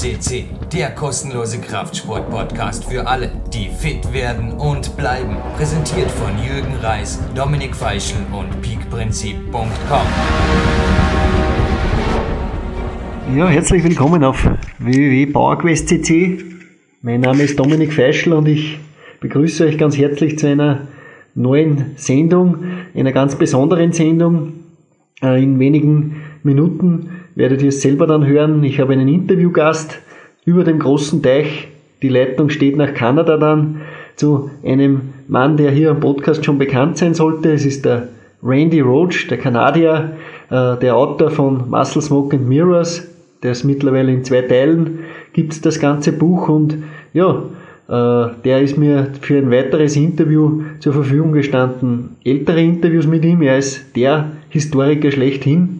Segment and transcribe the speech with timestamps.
[0.00, 5.36] CC, der kostenlose Kraftsport-Podcast für alle, die fit werden und bleiben.
[5.58, 9.66] Präsentiert von Jürgen Reis, Dominik Feischl und peakprinzip.com.
[13.36, 16.44] Ja, herzlich willkommen auf www.powerquest.cc.
[17.02, 18.80] Mein Name ist Dominik Feischl und ich
[19.20, 20.88] begrüße euch ganz herzlich zu einer
[21.34, 22.64] neuen Sendung,
[22.94, 24.54] einer ganz besonderen Sendung.
[25.22, 28.62] Äh, in wenigen Minuten werdet ihr es selber dann hören.
[28.64, 29.98] Ich habe einen Interviewgast
[30.44, 31.68] über dem großen Teich.
[32.02, 33.82] Die Leitung steht nach Kanada dann
[34.16, 37.52] zu einem Mann, der hier am Podcast schon bekannt sein sollte.
[37.52, 38.08] Es ist der
[38.42, 40.12] Randy Roach, der Kanadier,
[40.50, 43.06] äh, der Autor von Muscle Smoke and Mirrors.
[43.42, 45.00] Der ist mittlerweile in zwei Teilen,
[45.32, 46.76] gibt es das ganze Buch und
[47.14, 47.42] ja,
[47.88, 52.16] äh, der ist mir für ein weiteres Interview zur Verfügung gestanden.
[52.24, 55.79] Ältere Interviews mit ihm, er ist der Historiker schlechthin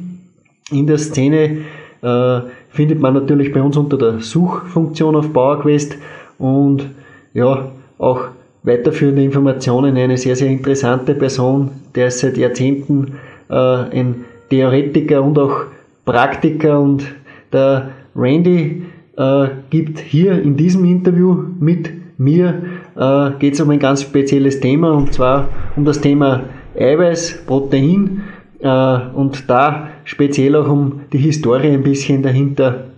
[0.70, 1.58] in der Szene
[2.02, 2.40] äh,
[2.70, 5.96] findet man natürlich bei uns unter der Suchfunktion auf PowerQuest
[6.38, 6.86] und
[7.34, 8.28] ja, auch
[8.62, 9.96] weiterführende Informationen.
[9.96, 15.64] Eine sehr, sehr interessante Person, der ist seit Jahrzehnten äh, ein Theoretiker und auch
[16.04, 17.04] Praktiker und
[17.52, 18.82] der Randy
[19.16, 22.62] äh, gibt hier in diesem Interview mit mir
[22.96, 26.44] äh, geht es um ein ganz spezielles Thema und zwar um das Thema
[26.78, 28.22] Eiweiß, Protein
[28.62, 32.88] und da speziell auch um die Historie ein bisschen dahinter.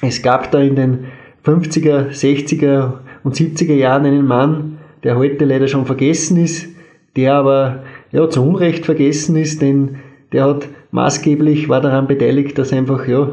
[0.00, 0.98] Es gab da in den
[1.44, 6.68] 50er, 60er und 70er Jahren einen Mann, der heute leider schon vergessen ist,
[7.16, 9.96] der aber ja, zu Unrecht vergessen ist, denn
[10.32, 13.28] der hat maßgeblich, war daran beteiligt, dass einfach ja,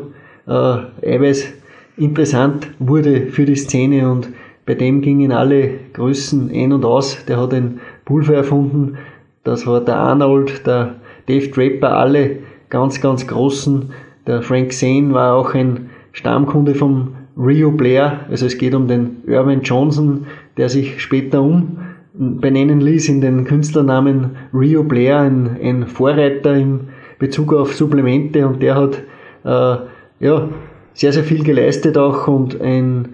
[0.47, 1.53] äh, Eiweiß
[1.97, 4.29] interessant wurde für die Szene und
[4.65, 7.25] bei dem gingen alle Größen ein und aus.
[7.25, 8.97] Der hat ein Pulver erfunden,
[9.43, 10.95] das war der Arnold, der
[11.29, 12.37] Dave Draper, alle
[12.69, 13.91] ganz, ganz großen.
[14.27, 18.21] Der Frank Zane war auch ein Stammkunde vom Rio Blair.
[18.29, 20.25] Also es geht um den Irvin Johnson,
[20.57, 27.53] der sich später umbenennen ließ in den Künstlernamen Rio Blair, ein, ein Vorreiter in Bezug
[27.53, 29.03] auf Supplemente und der hat
[29.43, 29.77] äh,
[30.25, 30.49] ja,
[30.93, 33.09] sehr, sehr viel geleistet auch und ein,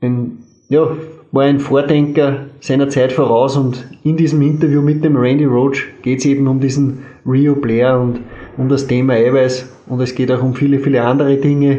[0.00, 0.88] ein ja,
[1.32, 6.18] war ein Vordenker seiner Zeit voraus und in diesem Interview mit dem Randy Roach geht
[6.20, 8.20] es eben um diesen Rio Blair und
[8.56, 11.78] um das Thema Eiweiß und es geht auch um viele, viele andere Dinge.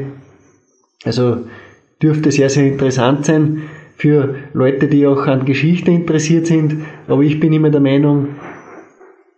[1.04, 1.38] Also
[2.02, 3.64] dürfte sehr, sehr interessant sein
[3.98, 6.78] für Leute, die auch an Geschichte interessiert sind.
[7.08, 8.30] Aber ich bin immer der Meinung,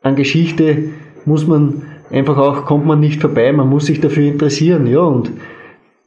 [0.02, 0.90] an Geschichte
[1.26, 4.88] muss man einfach auch, kommt man nicht vorbei, man muss sich dafür interessieren.
[4.88, 5.32] Ja, und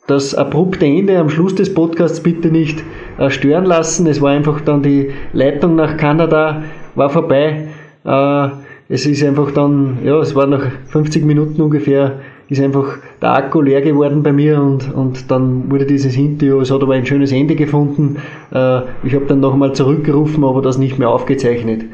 [0.07, 2.83] das abrupte Ende am Schluss des Podcasts bitte nicht
[3.19, 4.07] äh, stören lassen.
[4.07, 6.63] Es war einfach dann die Leitung nach Kanada,
[6.95, 7.69] war vorbei.
[8.05, 8.49] Äh,
[8.89, 13.61] es ist einfach dann, ja, es war nach 50 Minuten ungefähr, ist einfach der Akku
[13.61, 17.33] leer geworden bei mir und, und dann wurde dieses Interview, es hat aber ein schönes
[17.33, 18.19] Ende gefunden.
[18.53, 21.85] Äh, ich habe dann nochmal zurückgerufen, aber das nicht mehr aufgezeichnet.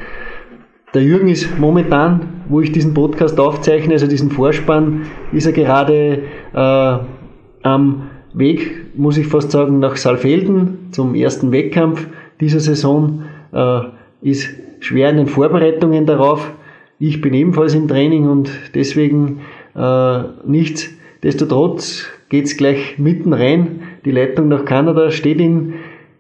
[0.92, 6.24] Der Jürgen ist momentan, wo ich diesen Podcast aufzeichne, also diesen Vorspann, ist er gerade
[6.52, 6.98] äh,
[7.62, 8.02] am
[8.34, 12.06] Weg, muss ich fast sagen, nach Saalfelden zum ersten Wettkampf
[12.40, 13.22] dieser Saison.
[13.52, 13.80] Äh,
[14.22, 14.48] ist
[14.80, 16.52] schwer in den Vorbereitungen darauf.
[16.98, 19.40] Ich bin ebenfalls im Training und deswegen
[19.74, 23.80] äh, nichtsdestotrotz geht's gleich mitten rein.
[24.04, 25.74] Die Leitung nach Kanada steht in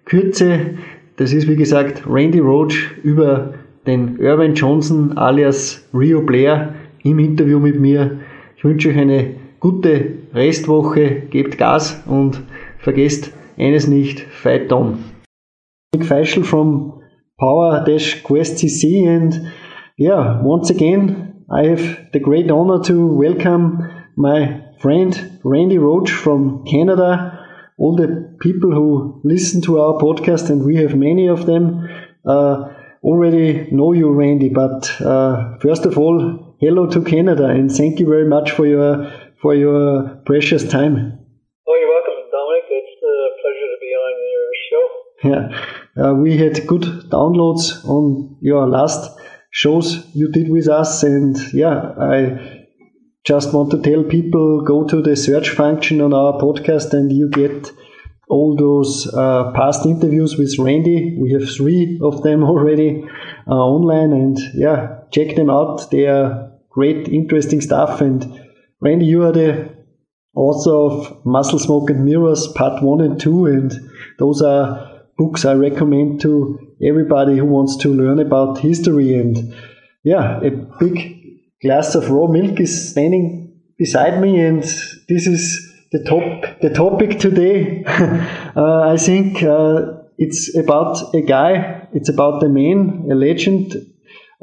[0.04, 0.74] Kürze.
[1.16, 3.54] Das ist wie gesagt Randy Roach über
[3.86, 6.74] den Irvin Johnson alias Rio Blair
[7.04, 8.18] im Interview mit mir.
[8.56, 12.42] Ich wünsche euch eine gute Restwoche, gebt Gas und
[12.78, 14.98] vergesst eines nicht, fight on.
[15.94, 17.00] Nick Feischl from
[17.38, 17.84] Power
[18.24, 19.52] Quest CC and
[19.96, 26.64] yeah, once again, I have the great honor to welcome my friend Randy Roach from
[26.64, 27.38] Canada.
[27.78, 31.88] All the people who listen to our podcast, and we have many of them,
[32.26, 32.68] uh,
[33.04, 34.48] already know you, Randy.
[34.48, 39.12] But uh, first of all, hello to Canada, and thank you very much for your
[39.42, 41.18] for your precious time.
[41.68, 42.64] Oh, you're welcome, Dominic.
[42.70, 44.84] It's a pleasure to be on your show.
[45.24, 49.18] Yeah, uh, we had good downloads on your last
[49.50, 51.02] shows you did with us.
[51.02, 52.66] And yeah, I
[53.24, 57.28] just want to tell people go to the search function on our podcast and you
[57.28, 57.70] get
[58.28, 61.16] all those uh, past interviews with Randy.
[61.20, 63.04] We have three of them already
[63.46, 65.90] uh, online, and yeah, check them out.
[65.90, 68.00] They are great, interesting stuff.
[68.00, 68.22] And
[68.82, 69.72] Randy, you are the
[70.34, 73.72] author of Muscle Smoke and Mirrors Part One and Two, and
[74.18, 79.14] those are books I recommend to everybody who wants to learn about history.
[79.14, 79.54] And
[80.02, 80.50] yeah, a
[80.80, 81.16] big
[81.62, 87.20] glass of raw milk is standing beside me, and this is the top the topic
[87.20, 87.84] today.
[87.86, 91.86] uh, I think uh, it's about a guy.
[91.92, 93.76] It's about a man, a legend.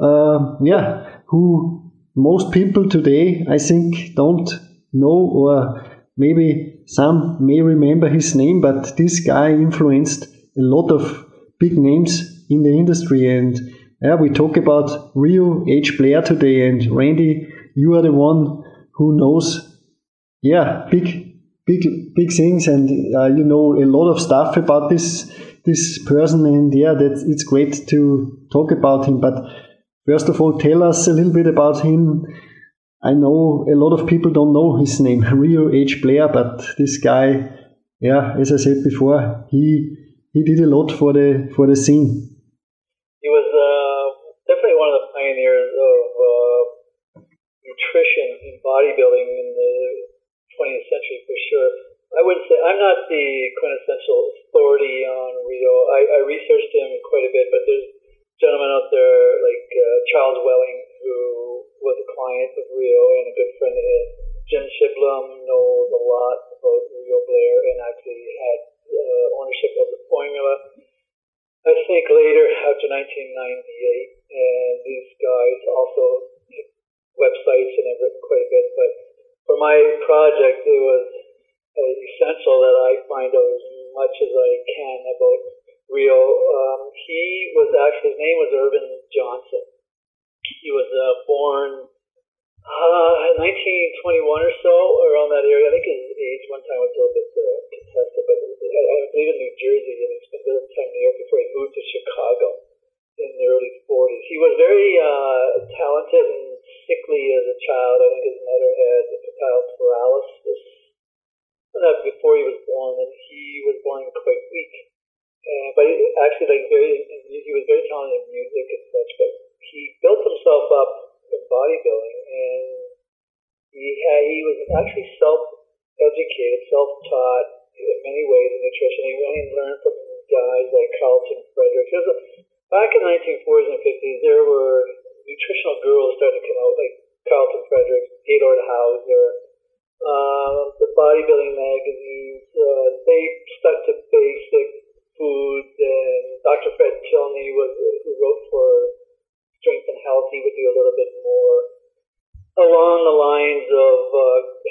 [0.00, 1.79] Uh, yeah, who
[2.14, 4.50] most people today, I think, don't
[4.92, 5.84] know, or
[6.16, 8.60] maybe some may remember his name.
[8.60, 11.26] But this guy influenced a lot of
[11.58, 13.58] big names in the industry, and
[14.02, 15.98] yeah, we talk about Rheo H.
[15.98, 19.70] Blair today, and Randy, you are the one who knows
[20.42, 21.36] yeah, big
[21.66, 25.30] big big things, and uh, you know a lot of stuff about this
[25.64, 29.20] this person, and yeah, that it's great to talk about him.
[29.20, 29.44] But
[30.06, 32.26] first of all, tell us a little bit about him.
[33.02, 36.02] I know a lot of people don't know his name, Rheo H.
[36.02, 37.48] Blair, but this guy,
[38.00, 39.96] yeah, as I said before, he
[40.32, 42.28] he did a lot for the for the scene.
[43.22, 44.04] He was uh,
[44.46, 46.62] definitely one of the pioneers of uh,
[47.64, 49.72] nutrition and bodybuilding in the
[50.54, 51.70] 20th century for sure.
[52.10, 53.26] I would say I'm not the
[53.58, 54.20] quintessential
[54.50, 55.74] authority on Rheo.
[55.94, 57.99] I, I researched him quite a bit, but there's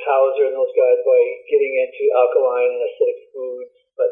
[0.10, 4.10] Hauser and those guys by getting into alkaline and acidic foods, but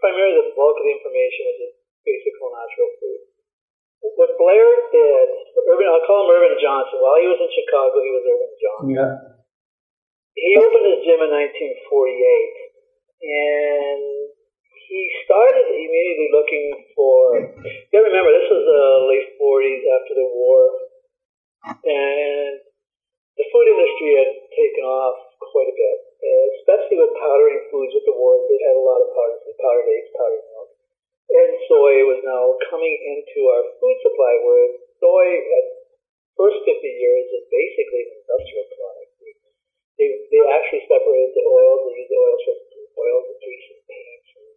[0.00, 1.76] primarily the bulk of the information was just
[2.08, 3.20] basic whole natural food.
[4.16, 5.28] What Blair did,
[5.68, 7.02] Irvin, I'll call him Irvin Johnson.
[7.02, 8.96] While he was in Chicago, he was Irvin Johnson.
[8.96, 9.14] Yeah.
[10.36, 12.56] He opened his gym in 1948,
[13.24, 14.04] and
[14.86, 17.40] he started immediately looking for.
[17.64, 20.60] You gotta remember, this was the late 40s after the war,
[21.82, 22.60] and
[23.36, 25.98] the food industry had taken off quite a bit,
[26.60, 28.40] especially with powdering foods with the war.
[28.48, 30.68] They had a lot of powders, powdered eggs, powdered milk,
[31.36, 34.68] and soy was now coming into our food supply, where
[35.00, 35.66] soy at
[36.36, 39.06] first 50 years is basically an industrial product.
[39.96, 41.88] They, they actually separated the oils.
[41.88, 44.48] They used the oils for oils and grease and paints and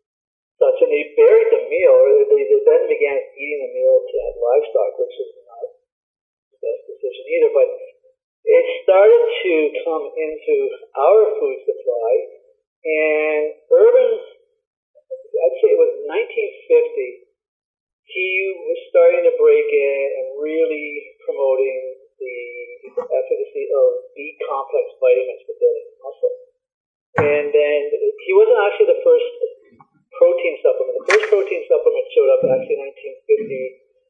[0.59, 0.77] such.
[0.83, 4.35] And they buried the meal, or they, they then began eating the meal to have
[4.35, 5.63] livestock, which is not
[6.51, 7.51] the best decision either.
[7.55, 7.67] But
[8.45, 9.53] it started to
[9.83, 10.55] come into
[10.95, 12.11] our food supply,
[12.85, 17.29] and Irvin, I'd say it was 1950,
[18.09, 21.77] he was starting to break in and really promoting
[22.17, 22.39] the
[22.97, 26.35] efficacy of B complex vitamins for building muscle.
[27.21, 27.79] And then
[28.25, 29.29] he wasn't actually the first
[30.17, 30.95] protein supplement.
[31.05, 32.89] The first protein supplement showed up actually in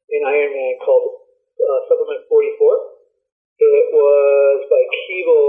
[0.10, 1.28] 1950 in Iron Man called
[1.60, 2.99] uh, Supplement 44.
[3.60, 5.48] It was by Keeble.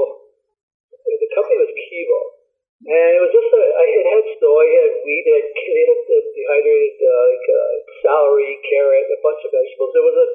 [0.90, 2.40] The company was Keeble.
[2.80, 6.00] And it was just a, it had soy, it had wheat, it had, it had
[6.32, 9.92] dehydrated uh, like uh, celery, carrot, a bunch of vegetables.
[9.92, 10.28] It was a,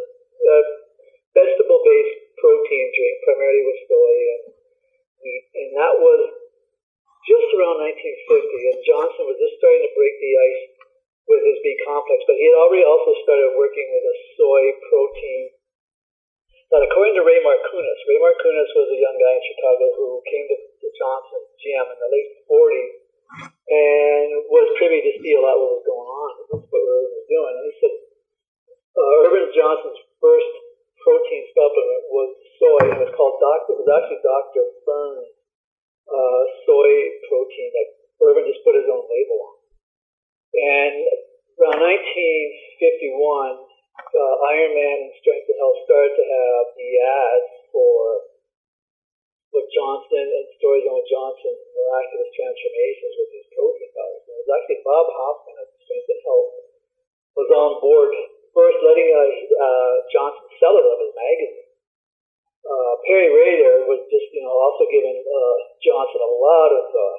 [0.45, 0.57] a
[1.33, 4.43] vegetable-based protein drink, primarily with soy and
[5.25, 6.21] wheat, and that was
[7.25, 7.89] just around 1950.
[7.89, 10.63] And Johnson was just starting to break the ice
[11.25, 15.64] with his B complex, but he had already also started working with a soy protein.
[16.69, 20.45] But according to Ray Marcunas, Ray Marcunas was a young guy in Chicago who came
[20.49, 23.05] to, to Johnson GM in the late 40s
[23.65, 26.29] and was privy to see a lot of what was going on.
[26.49, 27.53] That's what Irvin was doing.
[27.53, 27.93] And he said
[28.95, 30.51] uh, Irvin Johnson's first
[31.01, 33.77] protein supplement was soy, and it was called Doctor.
[33.77, 35.29] It was actually Doctor Fern's
[36.09, 36.89] uh, soy
[37.29, 37.87] protein that
[38.25, 39.55] Irvin just put his own label on.
[40.55, 40.95] And
[41.59, 43.64] around 1951,
[43.95, 48.27] Man and Strength and Health started to have the ads for
[49.55, 54.23] what Johnson and stories on Johnson's miraculous transformations with these protein powders.
[54.27, 56.51] And it was actually Bob Hoffman of Strength and Health
[57.39, 58.11] was on board
[58.51, 59.27] first letting uh,
[59.63, 61.71] uh, Johnson sell it of his magazine.
[62.65, 67.15] Uh, Peary Rader was just, you know, also giving uh, Johnson a lot of uh,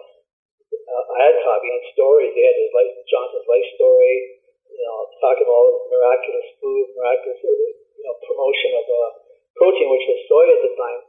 [0.77, 2.37] uh, ad copy and stories.
[2.37, 4.45] They had his life, Johnson's life story,
[4.77, 9.09] you know, talking about miraculous food, miraculous, you know, promotion of uh,
[9.57, 11.03] protein, which was soy at the time.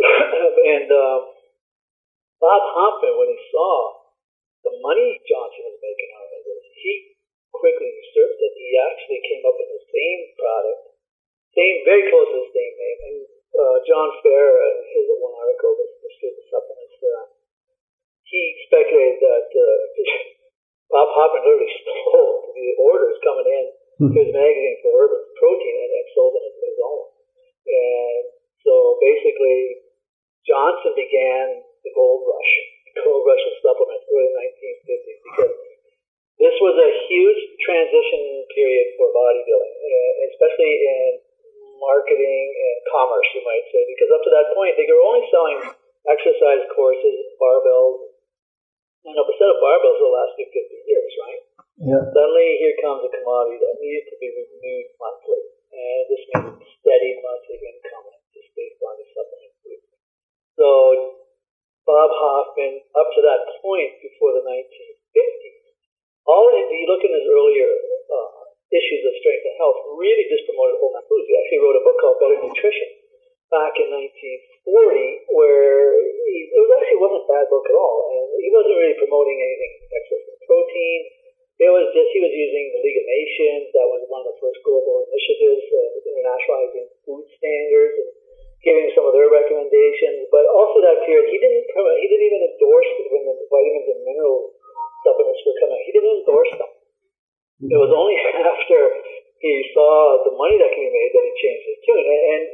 [0.80, 1.20] and um,
[2.40, 4.00] Bob Hoffman, when he saw
[4.64, 6.92] the money Johnson was making out of this, he
[7.52, 8.52] quickly usurped it.
[8.56, 10.80] He actually came up with the same product,
[11.52, 12.98] same, very close to the same name.
[13.04, 13.18] And
[13.60, 17.24] uh, John Fair, uh, his one article, the, the supplements, uh,
[18.24, 19.76] he speculated that uh,
[20.90, 23.66] Bob Hoffman literally stole the orders coming in
[24.02, 27.04] to his magazine for Irvin protein and, and sold them as his own.
[27.70, 28.22] And
[28.66, 29.86] so basically,
[30.42, 32.52] Johnson began the gold rush,
[32.90, 35.54] the gold rush of supplements early 1950s because
[36.40, 41.08] this was a huge transition period for bodybuilding, uh, especially in
[41.78, 45.60] marketing and commerce, you might say, because up to that point they were only selling
[46.08, 48.09] exercise courses, barbells,
[49.04, 51.42] you know, set of barbells will last you 50 years, right?
[51.80, 52.02] Yeah.
[52.12, 55.40] Suddenly, here comes a commodity that needed to be renewed monthly,
[55.72, 59.80] and this means steady monthly income just based on the supplement food.
[60.60, 60.66] So,
[61.88, 65.72] Bob Hoffman, up to that point before the 1950s,
[66.28, 67.72] all you look in his earlier
[68.12, 71.24] uh, issues of Strength and Health, really just promoted whole foods.
[71.24, 72.99] He actually wrote a book called Better Nutrition
[73.50, 78.24] back in 1940, where he, it was actually wasn't a bad book at all, and
[78.38, 81.00] he wasn't really promoting anything excess in protein.
[81.60, 83.68] It was just he was using the League of Nations.
[83.76, 88.10] That was one of the first global initiatives uh, internationalizing food standards and
[88.64, 90.24] giving some of their recommendations.
[90.32, 94.00] But also that period, he didn't come, he didn't even endorse when the vitamins and
[94.08, 94.56] mineral
[95.04, 95.80] supplements were coming.
[95.84, 96.72] He didn't endorse them.
[97.60, 98.16] It was only
[98.56, 98.80] after
[99.40, 102.04] he saw the money that can be made that he changed his tune.
[102.08, 102.44] And, and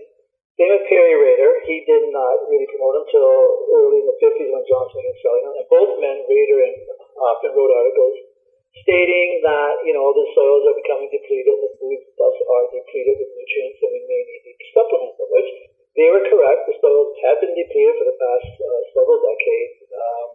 [0.57, 1.53] with Peary Rader.
[1.69, 3.29] He did not really promote until
[3.77, 5.55] early in the 50s when Johnson selling them.
[5.61, 6.77] And both men, Rader and
[7.21, 8.17] Hoffman, wrote articles
[8.81, 13.31] stating that, you know, the soils are becoming depleted, the foods thus are depleted with
[13.33, 15.51] nutrients, and we may need to supplement them, which
[15.97, 16.69] they were correct.
[16.69, 19.77] The soils have been depleted for the past uh, several decades.
[19.93, 20.27] Um,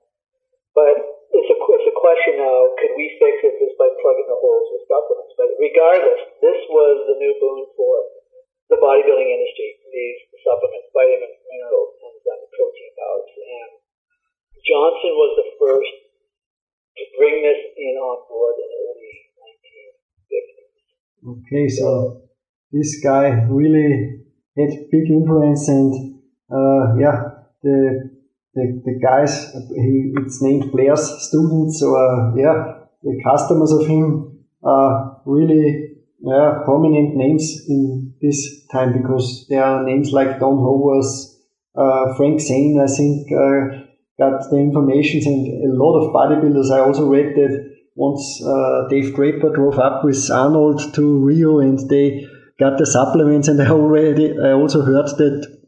[0.73, 0.95] but
[1.31, 4.67] it's a, it's a question now, could we fix it just by plugging the holes
[4.73, 5.33] with supplements?
[5.37, 8.20] But regardless, this was the new boon for
[8.71, 13.35] the bodybuilding industry, these supplements, vitamins, minerals, enzymes, protein powders.
[13.35, 13.71] And
[14.63, 15.91] Johnson was the first
[16.95, 20.71] to bring this in on board in the early 1950s.
[21.35, 21.87] Okay, so
[22.71, 24.23] this guy really
[24.55, 28.09] had big influence, and uh, yeah, the
[28.53, 35.21] the, the guys, he, it's named Blair's students, or yeah, the customers of him are
[35.25, 41.39] really yeah, prominent names in this time because there are names like Don Hovers,
[41.75, 43.85] uh, Frank Zane, I think, uh,
[44.19, 46.71] got the information, and a lot of bodybuilders.
[46.71, 51.77] I also read that once uh, Dave Draper drove up with Arnold to Rheo and
[51.89, 52.25] they
[52.59, 55.61] got the supplements, and I already I also heard that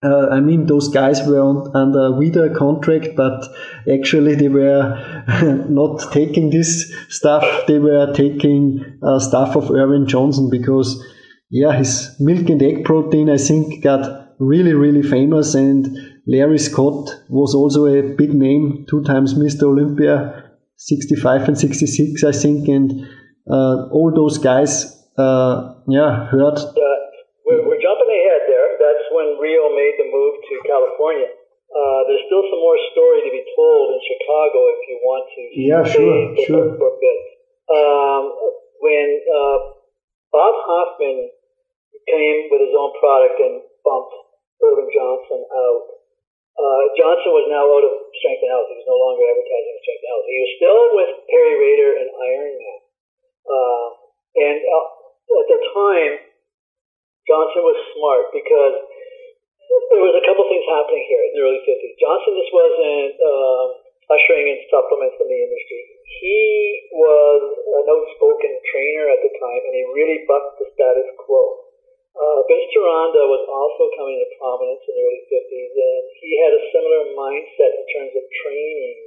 [0.00, 3.44] uh, I mean, those guys were on, under Weider contract, but
[3.92, 7.44] actually they were not taking this stuff.
[7.66, 11.04] They were taking uh, stuff of Irvin Johnson because,
[11.50, 15.54] yeah, his milk and egg protein, I think, got really, really famous.
[15.54, 15.88] And
[16.26, 19.64] Larry Scott was also a big name, two times Mr.
[19.64, 20.44] Olympia,
[20.76, 22.68] 65 and 66, I think.
[22.68, 22.92] And
[23.48, 26.60] uh, all those guys, uh, yeah, heard.
[27.46, 28.68] we're, we're jumping ahead there.
[28.76, 31.32] That's when Rheo made the move to California.
[31.68, 35.42] Uh, there's still some more story to be told in Chicago if you want to.
[35.52, 36.76] Yeah, sure, sure.
[36.76, 37.18] For a bit.
[37.68, 38.32] Um,
[38.80, 39.56] when uh,
[40.32, 41.28] Bob Hoffman
[42.08, 44.14] came with his own product and bumped
[44.64, 45.84] Irvin Johnson out,
[46.58, 48.66] uh, Johnson was now out of Strength and Health.
[48.66, 50.26] He was no longer advertising Strength and Health.
[50.26, 52.80] He was still with Peary Rader and Iron Man.
[53.46, 53.86] Uh,
[54.42, 54.86] and uh,
[55.38, 56.12] at the time,
[57.30, 58.74] Johnson was smart because
[59.94, 61.94] there was a couple things happening here in the early 50s.
[62.02, 63.64] Johnson just wasn't uh,
[64.10, 65.82] ushering in supplements in the industry.
[66.18, 66.42] He
[66.90, 71.67] was an outspoken trainer at the time, and he really bucked the status quo.
[72.18, 76.62] Uh, Vince was also coming to prominence in the early 50s, and he had a
[76.74, 78.98] similar mindset in terms of training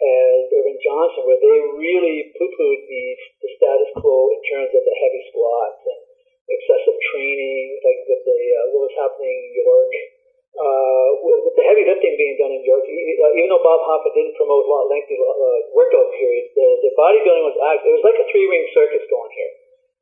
[0.00, 3.04] as Irvin Johnson, where they really poo-pooed the,
[3.44, 6.00] the status quo in terms of the heavy squats and
[6.48, 9.92] excessive training, like with the uh, what was happening in York.
[10.50, 14.34] Uh, with the heavy lifting being done in York, uh, even though Bob Hoffman didn't
[14.34, 17.86] promote a lot lengthy uh, workout periods, the, the bodybuilding was act.
[17.86, 19.52] It was like a three ring circus going here.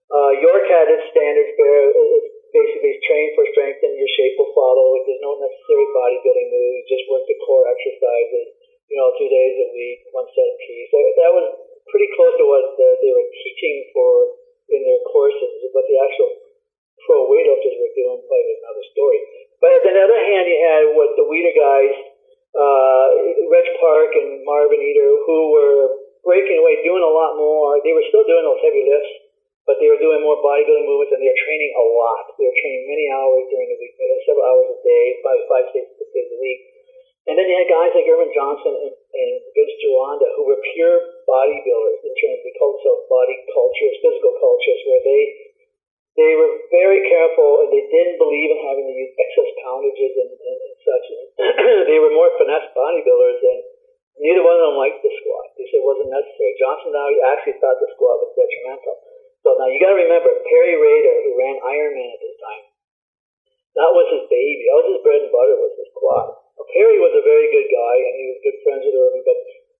[0.08, 1.84] Uh, York had its standards there.
[1.92, 4.96] It's basically train for strength and your shape will follow.
[5.04, 6.88] There's no necessary bodybuilding moves.
[6.88, 8.56] Just work the core exercises.
[8.88, 10.88] You know, two days a week, one set piece.
[10.88, 11.46] So that was
[11.92, 14.12] pretty close to what the, they were teaching for
[14.72, 16.28] in their courses, but the actual
[17.04, 19.20] pro weightlifters were doing quite another story.
[19.60, 21.94] But on the other hand, you had what the Weider guys,
[22.52, 23.06] uh,
[23.48, 25.84] Reg Park and Marvin Eder, who were
[26.22, 27.80] breaking away, doing a lot more.
[27.80, 29.12] They were still doing those heavy lifts,
[29.68, 32.24] but they were doing more bodybuilding movements and they were training a lot.
[32.40, 33.92] They were training many hours during the week,
[34.24, 36.60] several hours a day, five, five, six, six days a week.
[37.28, 40.96] And then you had guys like Irvin Johnson and, and Vince Gironda, who were pure
[41.28, 45.22] bodybuilders in terms of the culture of body cultures, physical cultures, where they
[46.16, 50.32] they were very careful and they didn't believe in having to use excess poundages and,
[50.34, 51.06] and, and such.
[51.92, 53.60] they were more finesse bodybuilders, and
[54.18, 55.52] neither one of them liked the squat.
[55.54, 56.56] They said it wasn't necessary.
[56.56, 57.06] Johnson now
[57.36, 59.07] actually thought the squat was detrimental.
[59.46, 62.64] So now you got to remember, Peary Rader, who ran Ironman at this time,
[63.78, 64.66] that was his baby.
[64.66, 66.26] That was his bread and butter was the squat.
[66.74, 69.24] Peary was a very good guy, and he was good friends with Irvin.
[69.24, 69.38] But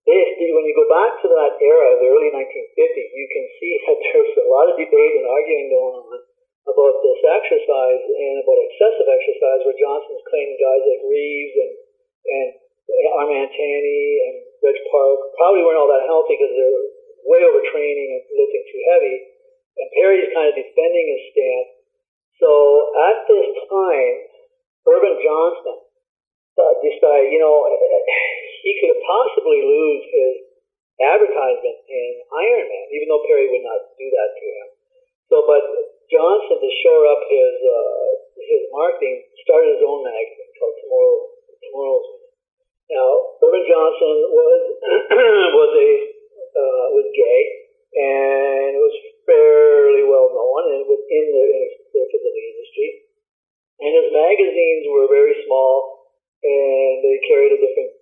[0.09, 3.99] they, when you go back to that era, the early 1950s, you can see that
[3.99, 6.17] there's a lot of debate and arguing going on
[6.69, 11.73] about this exercise and about excessive exercise, where Johnson's claiming guys like Reeves and
[12.29, 12.49] and
[13.21, 16.85] Armand Tanny and Reg Park probably weren't all that healthy because they're
[17.29, 19.17] way overtraining and lifting too heavy.
[19.79, 21.71] And Peary's kind of defending his stance.
[22.43, 22.51] So
[23.11, 24.17] at this time,
[24.87, 25.79] Irvin Johnson
[26.59, 27.67] uh, decide, you know,
[28.67, 30.35] he could possibly lose his
[30.99, 34.69] advertisement in Ironman, even though Peary would not do that to him.
[35.31, 35.63] So, but
[36.11, 38.07] Johnson, to shore up his uh,
[38.39, 41.17] his marketing, started his own magazine called Tomorrow
[41.63, 42.09] Tomorrow's.
[42.89, 43.09] Now,
[43.45, 44.61] Irvin Johnson was
[45.61, 45.91] was a
[46.57, 47.43] uh, was gay
[47.95, 48.97] and it was
[49.29, 52.89] fairly well known and within the, in the industry.
[53.79, 56.09] And his magazines were very small
[56.41, 57.93] and they carried a different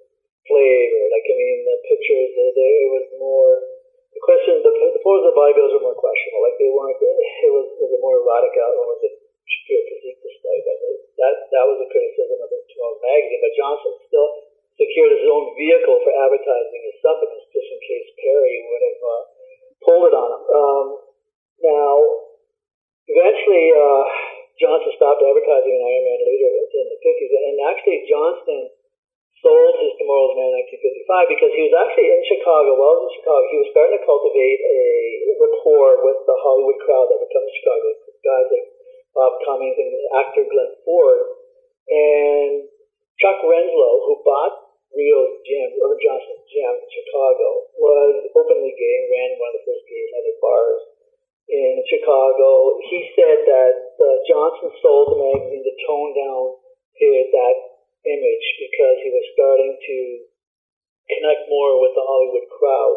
[0.46, 1.02] flavor.
[1.10, 3.50] Like, I mean, the pictures, there it was more,
[4.14, 6.42] the question, the, the poses of bodybuilders were more questionable.
[6.46, 7.00] Like, they weren't,
[7.46, 9.14] it was, was it more erotic out, or was it
[9.66, 10.58] pure physique display?
[10.62, 10.78] But
[11.20, 13.40] that, that was a criticism of the Tomorrow's magazine.
[13.42, 14.30] But Johnson still
[14.76, 19.22] secured his own vehicle for advertising his supplements just in case Peary would have uh,
[19.88, 20.42] pulled it on him.
[20.52, 20.86] Um,
[21.62, 21.92] now,
[23.09, 24.05] eventually, uh,
[24.57, 27.33] Johnson stopped advertising in Ironman later in the 50s.
[27.37, 28.73] And actually, Johnston
[29.45, 32.73] sold his Tomorrow's Man in 1955 because he was actually in Chicago.
[32.73, 34.83] While in Chicago, he was starting to cultivate a
[35.37, 37.88] rapport with the Hollywood crowd that would come to Chicago.
[38.25, 38.66] Guys like
[39.12, 39.92] Bob Cummings and
[40.25, 41.21] actor Glenn Ford.
[41.87, 42.69] And
[43.21, 44.57] Chuck Renslow, who bought
[44.92, 49.64] Rheo's gym, Irvin Johnson's gym in Chicago, was openly gay and ran one of the
[49.69, 50.95] first gay leather bars
[51.46, 52.78] in Chicago.
[52.90, 56.44] He said that uh, Johnson sold the magazine to tone down
[56.98, 57.56] his, that
[58.06, 59.98] image because he was starting to
[61.06, 62.96] connect more with the Hollywood crowd.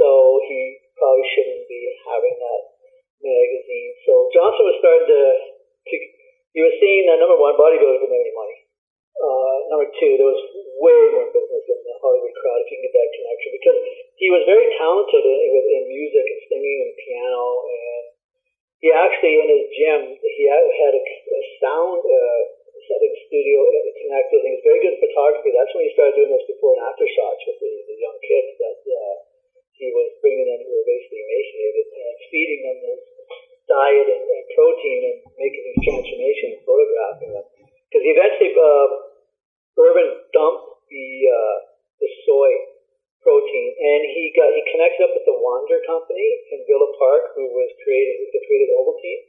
[0.00, 0.08] So
[0.48, 2.62] he probably shouldn't be having that
[3.22, 3.92] magazine.
[4.08, 5.22] So Johnson was starting to,
[5.88, 5.94] to
[6.54, 8.58] he was seeing that number one, bodybuilders make any money.
[9.14, 10.42] Uh, number two, there was
[10.82, 13.78] way more business in the Hollywood crowd if you can get that connection because
[14.18, 18.04] he was very talented in, in music and singing and piano and
[18.84, 22.40] he actually in his gym he had a, a sound uh,
[22.84, 23.64] setting studio
[24.04, 25.50] connected he was very good at photography.
[25.56, 28.50] That's when he started doing those before and after shots with the, the young kids
[28.60, 29.16] that uh,
[29.80, 33.02] he was bringing them who were basically emaciated and feeding them this
[33.64, 37.46] diet and, and protein and making these transformations, photographing them.
[37.88, 38.88] Because he eventually uh,
[39.80, 41.56] Irvin dumped the uh,
[42.04, 42.52] the soy
[43.44, 47.44] protein, and he got he connected up with the Wander Company in Villa Park, who
[47.52, 49.22] was creating who created Ovaltine,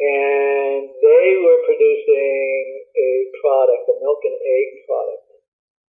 [0.00, 2.64] and they were producing
[2.96, 3.10] a
[3.44, 5.24] product, a milk and egg product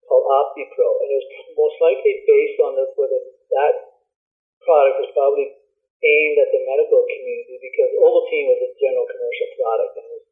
[0.06, 1.28] called OptiPro, and it was
[1.58, 3.18] most likely based on the, whether
[3.50, 3.74] that
[4.62, 5.50] product was probably
[6.02, 10.24] aimed at the medical community because Ovaltine was a general commercial product and was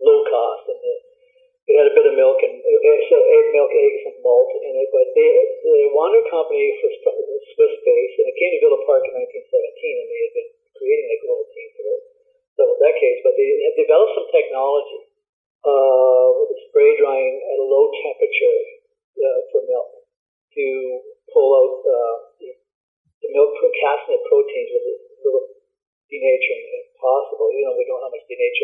[0.00, 1.13] low cost and the
[1.64, 4.72] it had a bit of milk and uh, so egg milk, eggs, and malt in
[4.76, 4.88] it.
[4.92, 6.92] But the Wander Company was
[7.56, 11.08] Swiss based, and it came to Villa Park in 1917, and they had been creating
[11.08, 11.88] a global team for
[12.60, 13.20] several decades.
[13.24, 15.00] But they had developed some technology
[15.64, 18.60] uh, with spray drying at a low temperature
[19.24, 20.04] uh, for milk
[20.52, 20.66] to
[21.32, 22.48] pull out uh, the,
[23.24, 25.48] the milk casein proteins with as little
[26.12, 27.48] denaturing as possible.
[27.56, 28.63] You know, pasteurized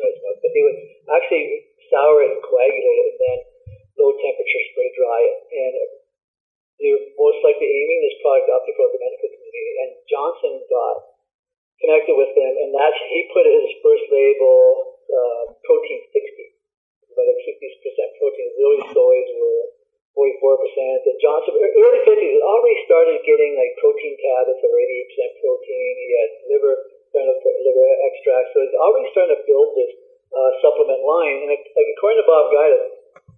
[0.00, 0.80] milk, but they would
[1.10, 1.46] actually
[1.88, 3.38] sour and coagulate it, and then
[3.96, 5.38] low temperature spray dry it.
[5.50, 5.74] And
[6.76, 9.74] they're most likely aiming this product up for the medical community.
[9.80, 10.96] And Johnson got
[11.80, 16.56] connected with them, and that's he put his first label, uh, protein 60,
[17.12, 18.48] about like 60% protein.
[18.52, 19.64] The early soys were
[20.16, 21.08] 44%.
[21.08, 25.92] And Johnson, early 50s, already started getting like protein tablets of 88% protein.
[26.00, 26.74] He had liver,
[27.12, 28.46] liver extract.
[28.56, 29.92] So he's already starting to build this
[30.36, 31.48] uh, supplement line.
[31.48, 32.80] And according to Bob Guida,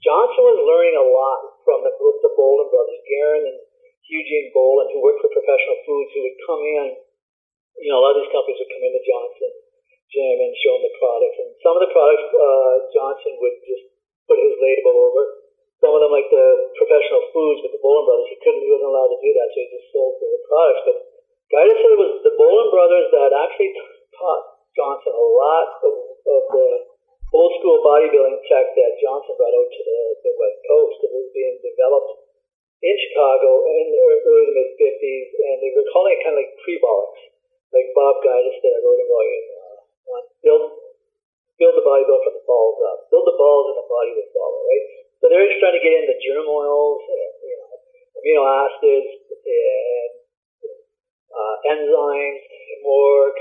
[0.03, 3.59] Johnson was learning a lot from the, the Bolin brothers, Garen and
[4.11, 6.87] Eugene Bolin, who worked for Professional Foods, who would come in.
[7.79, 9.53] You know, a lot of these companies would come into Johnson
[10.09, 11.37] gym and show him the products.
[11.45, 13.85] And some of the products uh, Johnson would just
[14.25, 15.23] put his label over.
[15.79, 18.91] Some of them, like the Professional Foods with the Bolin brothers, he couldn't, he wasn't
[18.91, 20.83] allowed to do that, so he just sold their products.
[20.91, 20.97] But
[21.55, 23.73] Guida said it was the Bolin brothers that actually
[24.11, 25.93] taught Johnson a lot of,
[26.29, 26.69] of the
[27.33, 30.99] old school bodybuilding tech that Johnson brought out to the, the West Coast.
[31.05, 32.29] It was being developed
[32.85, 36.41] in Chicago in the early to mid 50s, and they were calling it kind of
[36.41, 37.23] like prebolics,
[37.75, 38.79] like Bob Guidis did.
[38.81, 40.27] Wrote in volume uh, one.
[40.41, 40.65] Build,
[41.59, 43.11] build the body build from the balls up.
[43.11, 44.61] Build the balls, and the body will follow.
[44.63, 44.85] Right.
[45.19, 47.69] So they're just trying to get into germ oils and you know
[48.23, 49.11] amino acids
[49.43, 50.11] and
[51.35, 52.43] uh, enzymes,
[52.87, 53.35] more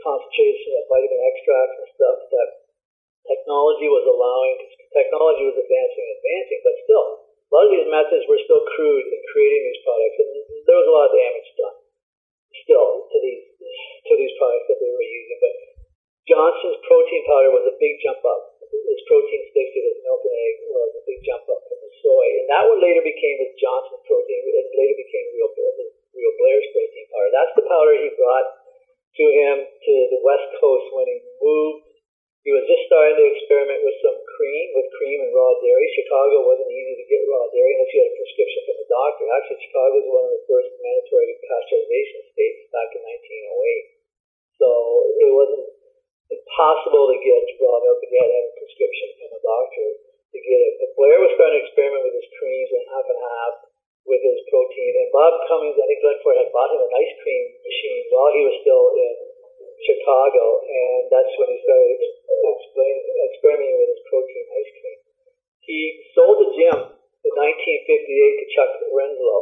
[0.00, 2.48] concentration of vitamin extracts and stuff that
[3.28, 4.56] technology was allowing,
[4.92, 9.06] technology was advancing and advancing, but still, a lot of these methods were still crude
[9.10, 10.30] in creating these products, and
[10.66, 11.78] there was a lot of damage done
[12.62, 13.44] still to these
[14.06, 15.38] to these products that they were using.
[15.38, 15.54] But
[16.26, 18.58] Johnson's protein powder was a big jump up.
[18.70, 21.90] His protein sticks to his milk and egg was a big jump up from the
[22.02, 24.40] soy, and that one later became his Johnson's protein.
[24.46, 25.50] It later became Real,
[26.14, 27.30] Real Blair's protein powder.
[27.34, 28.48] That's the powder he brought
[29.10, 31.90] to him to the West Coast when he moved
[32.40, 35.84] he was just starting to experiment with some cream, with cream and raw dairy.
[35.92, 39.24] Chicago wasn't easy to get raw dairy unless you had a prescription from the doctor.
[39.28, 43.84] Actually, Chicago was one of the first mandatory pasteurization states back in 1908.
[44.56, 44.68] So
[45.20, 45.68] it wasn't
[46.32, 49.88] impossible to get raw milk if you had to have a prescription from a doctor
[50.32, 50.72] to get it.
[50.80, 53.54] But Blair was starting to experiment with his creams and half and half
[54.08, 54.92] with his protein.
[54.96, 58.32] And Bob Cummings, I think Glenn Ford had bought him an ice cream machine while
[58.32, 59.12] he was still in
[59.80, 61.96] Chicago, and that's when he started
[63.32, 64.98] experimenting with his protein ice cream.
[65.64, 65.78] He
[66.12, 69.40] sold the gym in 1958 to Chuck Renslow,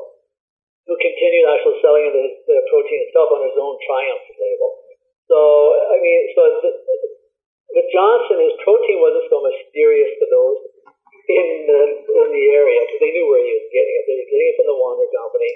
[0.87, 4.70] who continued actually selling the, the protein itself on his own Triumph label.
[5.27, 5.38] So,
[5.90, 6.70] I mean, so the,
[7.75, 10.59] with Johnson, his protein wasn't so mysterious to those
[11.29, 11.83] in the
[12.25, 14.05] in the area because they knew where he was getting it.
[14.09, 15.53] They were getting it from the Wander Company,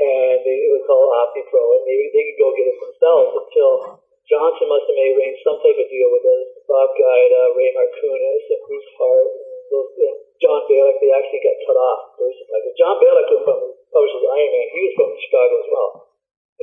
[0.00, 4.00] and they, it was called OptiPro, and they, they could go get it themselves until
[4.32, 6.46] Johnson must have made arranged some type of deal with us.
[6.64, 11.60] Bob Guida, Ray Marcunas, and Bruce Hart, and, those, and John Balik, they actually got
[11.68, 12.16] cut off.
[12.16, 13.60] Like John Balik was from
[13.92, 14.66] publishes Iron Man.
[14.72, 15.90] He was from Chicago as well.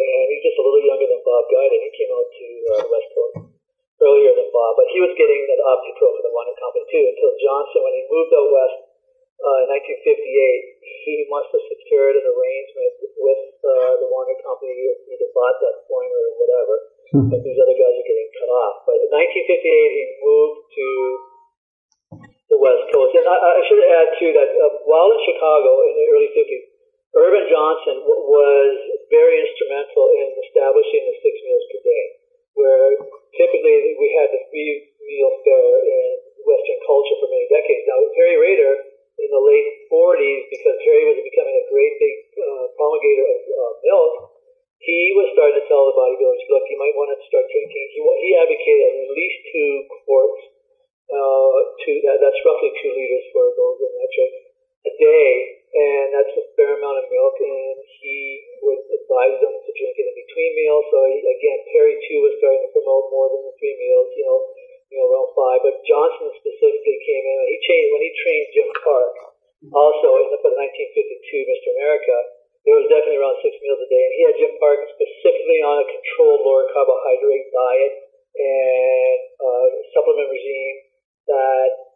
[0.01, 1.77] And he's just a little younger than Bob Guida.
[1.77, 3.37] He came out to uh, the West Coast
[4.01, 7.31] earlier than Bob, but he was getting an OptiPro for the Wander Company too until
[7.39, 8.77] Johnson, when he moved out west
[9.39, 10.19] uh, in 1958,
[11.07, 14.75] he must have secured an arrangement with uh, the Wander Company,
[15.07, 16.75] either bought that formula or whatever,
[17.09, 17.25] Hmm.
[17.25, 18.85] but these other guys are getting cut off.
[18.85, 20.87] But in 1958, he moved to
[22.53, 23.17] the West Coast.
[23.17, 26.65] And I, I should add, too, that uh, while in Chicago in the early 50s,
[27.17, 28.73] Irvin Johnson w- was
[29.09, 32.05] very instrumental in establishing the six meals per day,
[32.59, 32.99] where
[33.39, 36.11] typically we had the three meal fare in
[36.43, 37.87] Western culture for many decades.
[37.87, 38.75] Now, Peary Rader
[39.19, 43.73] in the late 40s, because Peary was becoming a great big uh, promulgator of uh,
[43.83, 44.13] milk,
[44.79, 47.85] he was starting to tell the bodybuilders, look, you might want to start drinking.
[47.91, 49.71] He, he advocated at least two
[50.07, 50.39] quarts,
[51.11, 54.31] uh, two, that, that's roughly two liters for those in metric,
[54.87, 55.31] a day,
[55.69, 58.15] and that's a fair amount of milk, and he
[58.63, 60.85] would advise them to drink it in between meals.
[60.87, 64.25] So he, again, Peary too was starting to promote more than the three meals, you
[64.25, 64.39] know,
[64.89, 65.59] you know, around five.
[65.67, 69.13] But Johnson specifically came in, he changed, when he trained Jim Park,
[69.75, 70.55] also in the 1952
[71.43, 71.69] Mr.
[71.75, 72.17] America,
[72.63, 74.03] it was definitely around six meals a day.
[74.03, 77.93] And he had Jim Park specifically on a controlled lower carbohydrate diet
[78.39, 80.77] and uh, supplement regime
[81.27, 81.88] that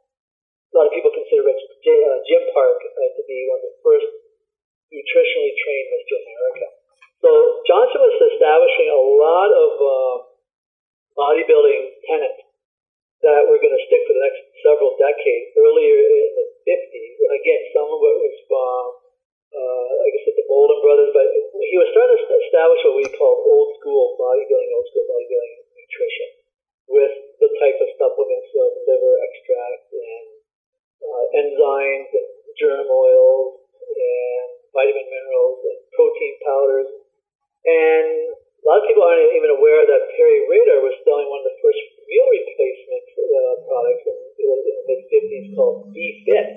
[0.73, 3.77] a lot of people consider Rich, uh, Jim Park uh, to be one of the
[3.86, 4.09] first
[4.89, 6.15] nutritionally trained Mr.
[6.17, 6.67] America.
[7.21, 7.29] So
[7.69, 10.15] Johnson was establishing a lot of uh,
[11.13, 12.41] bodybuilding tenets
[13.21, 15.53] that were going to stick for the next several decades.
[15.53, 18.81] Earlier in the 50s, and again, some of it was from
[19.53, 23.05] uh, like I said, the Bolden brothers, but he was starting to establish what we
[23.13, 26.29] call old school bodybuilding, old school bodybuilding nutrition
[26.89, 28.49] with the type of supplements
[31.04, 36.89] uh, enzymes and germ oils and vitamin minerals and protein powders.
[37.63, 41.48] And a lot of people aren't even aware that Peary Rader was selling one of
[41.52, 46.48] the first meal replacement uh, products in, in the mid 50s called B-Fit,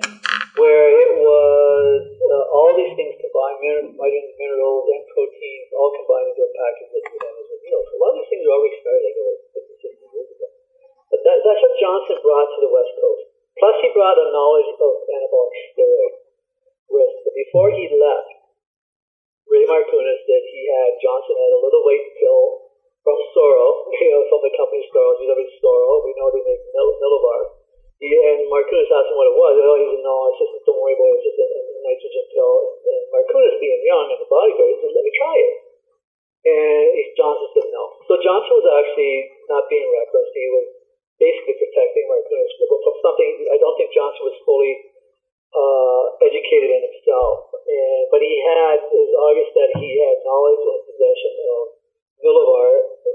[0.55, 6.31] where it was uh, all these things combined, min- vitamins, minerals, and proteins, all combined
[6.31, 7.81] into a package that you have as a meal.
[7.87, 10.47] So a lot of these things are already started like over 50, 60 years ago.
[11.11, 13.26] But that, that's what Johnson brought to the West Coast.
[13.57, 16.13] Plus, he brought a knowledge of anabolic steroid
[16.93, 17.17] risk.
[17.25, 18.29] But before he left,
[19.47, 22.67] Ray Marcunas said he had Johnson had a little weight pill
[23.01, 25.95] from Searle, you know, from the company Searle, GW Searle.
[26.05, 27.41] We know they make Nilevar.
[27.97, 29.53] He, and Marcunas asked him what it was.
[29.57, 31.25] Oh, he said, no, it's just, don't worry about it.
[31.25, 32.53] It's just a, a nitrogen pill.
[32.77, 35.53] And Marcunas, being young and a bodybuilder, he said, let me try it.
[36.45, 37.83] And Johnson said no.
[38.05, 39.15] So Johnson was actually
[39.49, 40.29] not being reckless.
[40.31, 40.67] He was
[41.17, 43.29] basically protecting Marcunas from something.
[43.49, 44.73] I don't think Johnson was fully
[45.53, 47.51] uh, educated in himself.
[47.67, 51.61] And, but he had, it was obvious that he had knowledge and possession of
[52.21, 52.71] Nilevar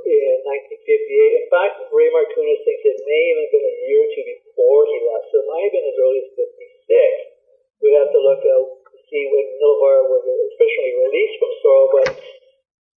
[0.06, 1.40] in 1958.
[1.42, 4.96] In fact, Ray Marcunas thinks it may have been a year or two before he
[5.06, 5.26] left.
[5.32, 7.82] So it might have been as early as 56.
[7.82, 11.90] We'd have to look out to see when Nilevar was officially released from Searle.
[11.90, 12.08] But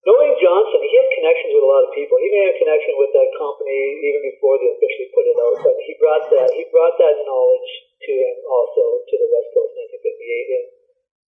[0.06, 2.14] knowing Johnson, he had connections with a lot of people.
[2.22, 5.56] He may have connection with that company even before they officially put it out.
[5.58, 7.70] But he brought that he brought that knowledge
[8.02, 10.56] to him also to the West Coast in 1958.
[10.56, 10.66] And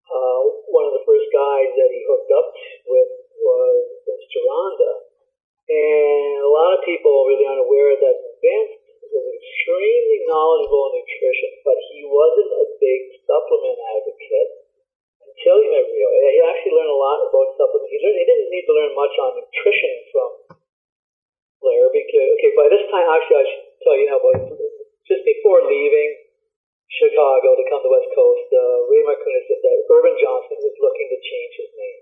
[0.07, 2.49] uh, one of the first guys that he hooked up
[2.87, 3.11] with
[3.43, 4.93] was Vince Gironda.
[5.67, 11.53] And a lot of people really aren't aware that Vince was extremely knowledgeable in nutrition,
[11.67, 14.51] but he wasn't a big supplement advocate
[15.27, 16.09] until he met Rheo.
[16.31, 17.91] He actually learned a lot about supplements.
[17.91, 20.31] He, learned, he didn't need to learn much on nutrition from
[21.61, 24.39] Blair because, okay, by this time, actually, I should tell you now, but
[25.07, 26.11] just before leaving
[26.87, 30.77] Chicago to come to the West Coast, uh, Ray Marcunas said that Irvin Johnson was
[30.79, 32.01] looking to change his name.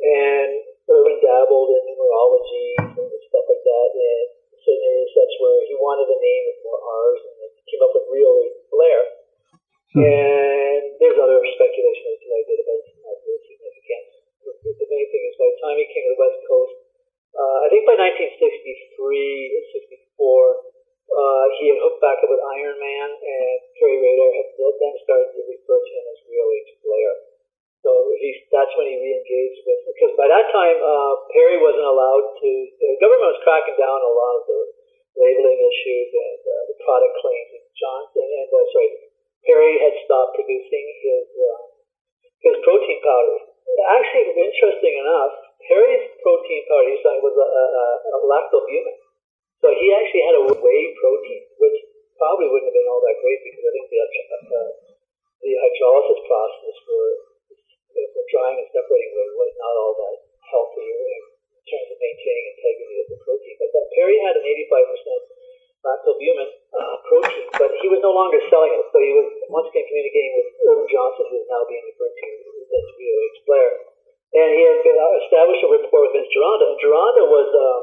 [0.00, 0.50] And
[0.88, 4.26] Irvin dabbled in numerology and stuff like that, and
[4.64, 7.92] certain areas such where he wanted a name with more R's, and he came up
[7.92, 8.32] with Rheo
[8.72, 9.00] Blair.
[9.92, 10.06] Hmm.
[10.06, 14.04] And there's other speculation as to why he did it, but it's not really significant.
[14.80, 16.74] The main thing is by the time he came to the West Coast,
[17.30, 18.98] uh, I think by 1963
[19.54, 19.62] or
[20.18, 20.70] 64,
[21.10, 24.46] uh, he had hooked back up with Iron Man, and Peary Rader had
[24.78, 26.70] then started to refer to him as Rheo H.
[26.86, 27.12] Blair.
[27.80, 32.26] So he, that's when he re-engaged with, because by that time, uh, Peary wasn't allowed
[32.44, 34.60] to, the government was cracking down on a lot of the
[35.16, 37.50] labeling issues and uh, the product claims.
[37.56, 38.90] And Johnson, and uh, sorry,
[39.48, 41.60] Peary had stopped producing his uh,
[42.44, 43.42] his protein powders.
[43.96, 45.32] Actually, interesting enough,
[45.64, 48.96] Peary's protein powder he was a, a, a lactalbumin.
[49.60, 51.78] So he actually had a whey protein, which
[52.16, 54.70] probably wouldn't have been all that great because I think the uh,
[55.40, 57.02] the hydrolysis process for
[57.92, 60.16] for drying and separating whey was not all that
[60.48, 61.22] healthy in
[61.64, 63.56] terms of maintaining integrity of the protein.
[63.60, 65.40] But that Peary had an 85%
[65.80, 68.84] lactalbumin uh, protein, but he was no longer selling it.
[68.92, 72.26] So he was once again communicating with Irvin Johnson, who is now being referred to
[72.70, 73.70] as VOH Blair.
[74.30, 74.78] And he had
[75.26, 76.64] established a rapport with Vince Gironda.
[76.70, 77.82] And Gironda was um,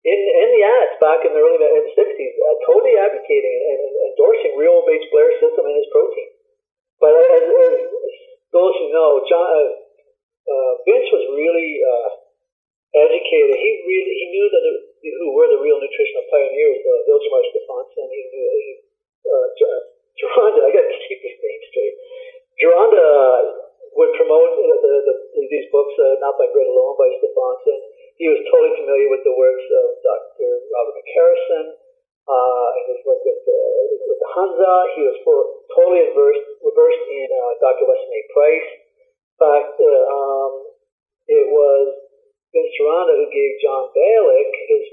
[0.00, 3.80] in, in the ads back in the early in the 60s, uh, totally advocating and,
[4.10, 5.06] endorsing Rheo H.
[5.12, 6.30] Blair's system and his protein.
[7.04, 7.74] But as, as
[8.52, 9.68] those who know, John, uh,
[10.48, 12.08] uh, Vince was really uh,
[12.96, 13.60] educated.
[13.60, 16.80] He really he knew that the, who were the real nutritional pioneers.
[16.84, 18.06] Uh, Vilhjalmur Stefansson.
[18.12, 18.44] He he,
[19.24, 19.46] uh,
[20.20, 20.60] Gironda.
[20.68, 21.96] I got to keep his name straight.
[22.60, 23.06] Gironda
[23.96, 25.14] would promote uh, the, the,
[25.48, 27.78] these books, uh, not by Bread Alone, by Stefansson.
[28.20, 30.48] He was totally familiar with the works of Dr.
[30.68, 31.66] Robert McCarrison
[32.28, 33.80] uh, and his work with, uh,
[34.12, 34.74] with the Hunza.
[34.92, 35.16] He was
[35.72, 37.88] totally versed, versed in uh, Dr.
[37.88, 38.20] Weston A.
[38.36, 38.68] Price.
[38.76, 40.52] In fact, uh, um,
[41.32, 42.09] it was
[42.50, 44.84] Vince Gironda who gave John Balik his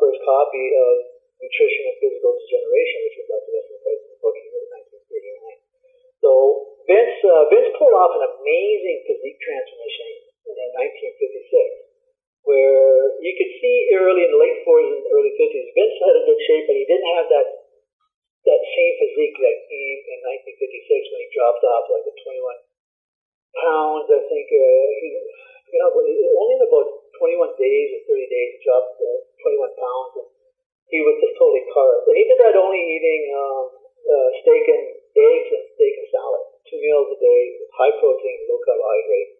[0.00, 0.92] first copy of
[1.40, 3.50] Nutrition and Physical Degeneration, which was Dr.
[3.54, 3.80] Weston A.
[3.80, 5.58] Price's book he wrote in 1939.
[6.20, 6.30] So
[6.84, 10.08] Vince, uh, Vince pulled off an amazing physique transformation
[10.48, 10.68] in
[11.16, 11.88] 1956
[12.48, 16.24] where you could see early in the late 40s and early 50s, Vince had a
[16.24, 17.48] good shape, but he didn't have that
[18.48, 20.18] that same physique that came in
[20.56, 22.40] 1956 when he dropped off like the 21
[23.60, 24.08] pounds.
[24.08, 25.08] I think uh, he,
[25.68, 26.88] you know, only in about
[27.20, 30.28] 21 days or 30 days, he dropped uh, 21 pounds, and
[30.88, 32.08] he was just totally carved.
[32.08, 33.64] And he did that only eating um,
[34.08, 34.84] uh, steak and
[35.18, 37.42] eggs and steak and salad, two meals a day,
[37.76, 39.30] high protein, low carbohydrate,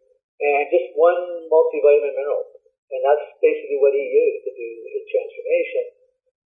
[0.43, 2.45] and just one multivitamin mineral.
[2.89, 5.85] And that's basically what he used to do his transformation.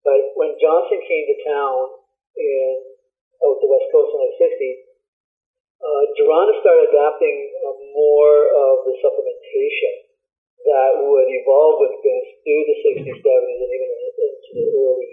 [0.03, 2.03] But when Johnson came to town
[2.35, 2.93] in
[3.43, 4.92] out the West Coast in the 60s,
[5.83, 9.95] uh, Gironda started adapting uh, more of the supplementation
[10.63, 15.11] that would evolve with Vince through the 60s, 70s, and even into the early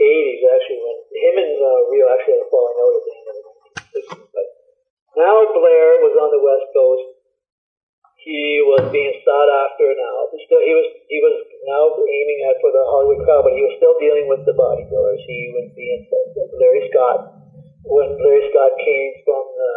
[0.00, 3.26] 80s, actually, when him and uh, Rheo actually had a falling out at the end
[3.28, 4.28] of the 1960s.
[4.32, 4.46] But
[5.20, 7.20] now Blair was on the West Coast
[8.20, 10.28] he was being sought after now.
[10.36, 13.96] He was he was now aiming at for the Hollywood crowd, but he was still
[13.96, 15.24] dealing with the bodybuilders.
[15.24, 16.00] He would be in
[16.60, 17.39] Larry Scott
[17.86, 19.72] when Larry Scott came from the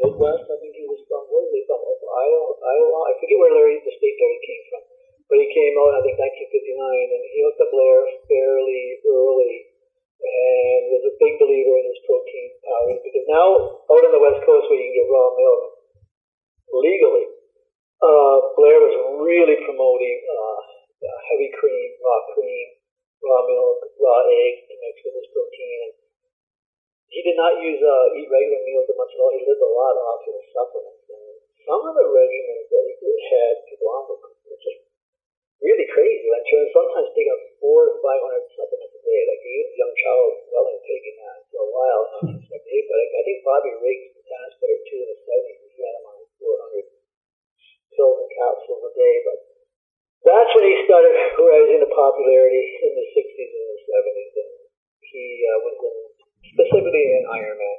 [0.00, 0.44] Midwest.
[0.48, 1.80] I think he was from where was he from?
[1.80, 2.98] Iowa, Iowa.
[3.08, 4.82] I forget where Larry, the state Larry came from,
[5.28, 9.54] but he came out I think 1959, and he hooked up Blair fairly early,
[10.20, 13.48] and was a big believer in his protein powders because now
[13.88, 15.62] out on the West Coast where you can get raw milk
[16.76, 17.26] legally,
[18.00, 20.58] uh, Blair was really promoting uh,
[21.28, 22.66] heavy cream, raw cream,
[23.24, 25.78] raw milk, raw eggs to mix with his protein.
[25.88, 25.92] And
[27.10, 29.34] he did not use uh, eat regular meals much at all.
[29.34, 31.04] He lived a lot off his supplements.
[31.10, 34.80] And some of the regimens that he had people on were just
[35.58, 36.26] really crazy.
[36.30, 39.20] In terms, sometimes taking four to five hundred supplements a day.
[39.26, 39.42] Like
[39.74, 42.04] young Charles Welling taking that for a while.
[42.20, 46.04] But I think Bobby Riggs, the tennis player, too, in the seventies, he had him
[46.10, 46.86] on four hundred
[47.94, 49.14] pills and capsules a day.
[49.26, 49.38] But
[50.20, 54.32] that's when he started rising to popularity in the 60s and the 70s.
[54.36, 54.52] And
[55.00, 55.96] he uh, was in,
[56.44, 57.78] specifically in Ironman.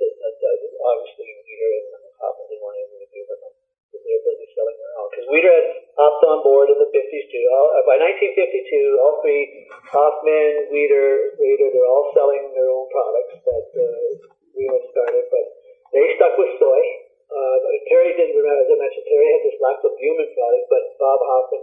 [0.00, 4.24] Uh, obviously, Weider and Hoffman didn't want anything to do with them because they were
[4.32, 5.06] busy selling their own.
[5.12, 7.44] Because Weider had hopped on board in the 50s too.
[7.52, 13.36] All, uh, by 1952, all three, Hoffman, Weider, Weider, they're all selling their own products
[13.44, 14.08] that uh,
[14.56, 15.24] Weider started.
[15.28, 15.46] But
[15.92, 16.82] they stuck with soy.
[17.30, 21.62] Uh, Terry didn't remember, as I mentioned, Terry had this lactalbumin product, but Bob Hoffman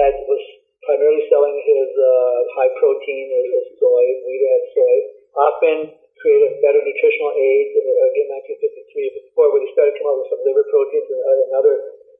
[0.00, 0.42] had was
[0.84, 3.42] primarily selling his uh, high protein or
[3.80, 5.23] soy, Weider had soy.
[5.34, 5.92] Hoffman
[6.22, 10.42] created better nutritional aids in again 1953 before when he started coming up with some
[10.46, 11.74] liver proteins and, and other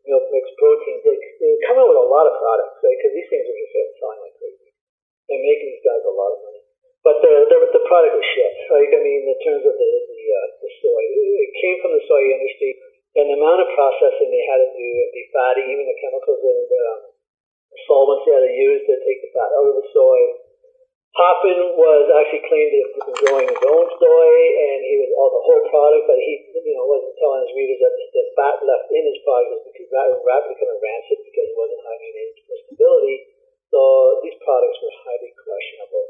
[0.05, 1.01] you know mixed proteins.
[1.07, 2.99] They, they come out with a lot of products, right?
[2.99, 3.73] Because these things are just
[4.03, 4.69] selling like crazy.
[5.31, 6.63] They're making these guys a lot of money.
[7.05, 8.89] But the, the, the product was shit, right?
[8.89, 11.05] I mean, in terms of the the, uh, the soy,
[11.45, 12.73] it came from the soy industry,
[13.21, 16.65] and the amount of processing they had to do, and defatting, even the chemicals and
[16.65, 17.01] um,
[17.85, 20.21] solvents they had to use to take the fat out of the soy.
[21.15, 25.31] Hoffman was actually claimed to have been growing his own soy, and he was all
[25.31, 28.91] the whole product, but he, you know, wasn't telling his readers that the fat left
[28.91, 32.29] in his product was because that would rapidly becoming rancid because it wasn't high in
[32.67, 33.19] stability.
[33.71, 33.79] So
[34.27, 36.07] these products were highly questionable.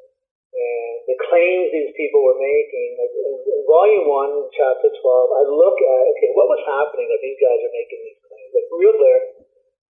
[0.57, 5.43] And the claims these people were making, like in, in volume one, chapter 12, I
[5.53, 8.51] look at, okay, what was happening that these guys are making these claims?
[8.57, 9.21] Like, Rheo Blair,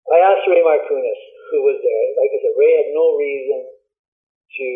[0.10, 1.21] I asked Ray Markunis,
[1.54, 2.06] who was there.
[2.17, 3.83] Like I said, Ray had no reason
[4.53, 4.69] to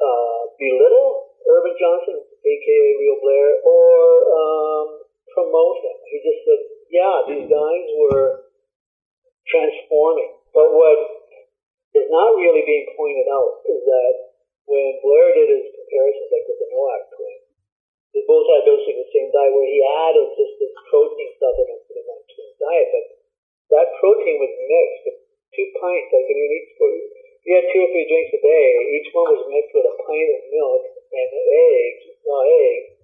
[0.00, 3.94] uh, belittle Irvin Johnson, aka Rheo Blair, or
[4.30, 4.86] um,
[5.34, 5.96] promote him.
[6.10, 8.50] He just said, yeah, these guys were
[9.46, 10.36] transforming.
[10.50, 10.98] But what
[11.94, 14.12] is not really being pointed out is that
[14.66, 17.46] when Blair did his comparisons, like with the Nowak twins,
[18.14, 21.92] they both had basically the same diet where he added just this protein supplement to
[21.94, 23.04] the one twin diet, but
[23.70, 25.18] that protein was mixed with
[25.54, 26.74] two pints, like in each
[27.50, 28.66] you had two or three drinks a day.
[28.94, 32.94] Each one was mixed with a pint of milk and eggs, raw eggs,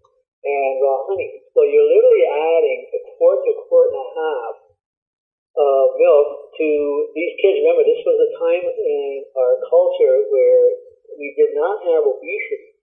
[0.46, 1.42] and raw honey.
[1.50, 4.54] So you're literally adding a quart to a quart and a half
[5.58, 6.68] of milk to
[7.18, 7.58] these kids.
[7.58, 10.64] Remember, this was a time in our culture where
[11.18, 12.78] we did not have obesity.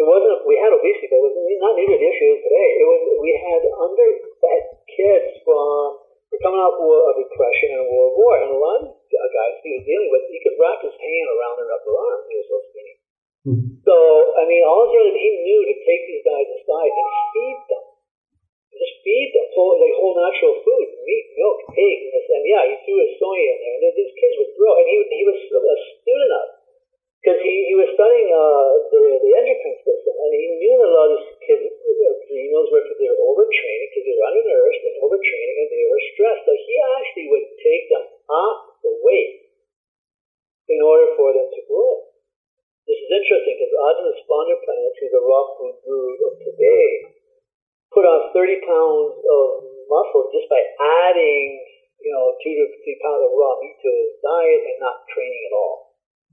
[0.00, 0.48] It wasn't.
[0.48, 2.68] We had obesity, but it was not the issue today.
[2.80, 3.00] It was.
[3.20, 4.64] We had underfed
[4.96, 6.05] kids from.
[6.30, 9.84] We're coming off of depression and World War, and a lot of guys he was
[9.86, 12.20] dealing with, he could wrap his hand around their upper arm.
[12.26, 12.94] He was so skinny.
[13.46, 13.68] Mm-hmm.
[13.86, 13.94] So
[14.34, 17.60] I mean, all of a sudden he knew to take these guys aside and feed
[17.70, 17.84] them.
[18.76, 22.98] Just feed them whole, like whole natural food, meat, milk, eggs, and yeah, he threw
[23.00, 24.76] his soy in there, and these kids would grow.
[24.76, 26.55] And he he was astute enough
[27.26, 30.94] because he, he was studying uh, the, the endocrine system, and he knew that a
[30.94, 35.56] lot of these kids' adrenals were they were overtraining because they were undernourished and overtraining,
[35.58, 36.46] and they were stressed.
[36.46, 39.42] So he actually would take them off the weight
[40.70, 42.14] in order for them to grow.
[42.86, 47.10] This is interesting because Aajonus Vonderplanitz, who's a raw food guru of today,
[47.90, 49.46] put on 30 pounds of
[49.90, 50.62] muscle just by
[51.10, 51.58] adding,
[52.06, 55.42] you know, two to three pounds of raw meat to his diet and not training
[55.50, 55.85] at all.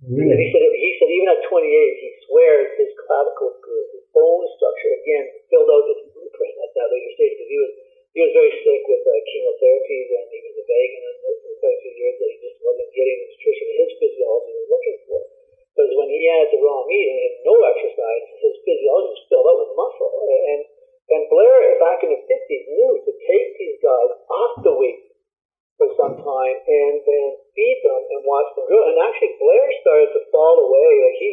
[0.04, 0.36] Really?
[0.36, 4.92] He said, he said even at 28, he swears his clavicle grew, his bone structure
[5.00, 7.72] again filled out his blueprint at that later stage because he was
[8.14, 11.34] he was very sick with uh, chemotherapies and he was a vegan for
[11.64, 14.98] quite a few years that he just wasn't getting the nutrition his physiology was looking
[15.08, 15.20] for.
[15.74, 19.48] Because when he had the raw meat and had no exercise, his physiology was filled
[19.50, 20.14] out with muscle.
[20.30, 20.62] And
[21.04, 25.13] and Blair back in the 50s knew to take these guys off the weight
[25.78, 28.84] for some time and then feed them and watch them grow.
[28.94, 30.90] And actually, Blair started to fall away.
[31.04, 31.30] Like he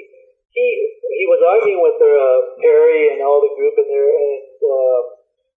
[0.57, 0.67] he
[1.21, 5.01] he was arguing with uh, Peary and all the group in there and uh,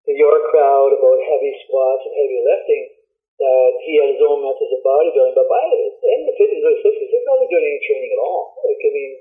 [0.06, 2.84] the York crowd about heavy squats and heavy lifting.
[3.40, 5.36] that he had his own methods of bodybuilding.
[5.36, 5.80] But by the
[6.14, 8.44] end of the 50s or 60s, he wasn't doing any training at all.
[8.62, 9.12] Like, I mean,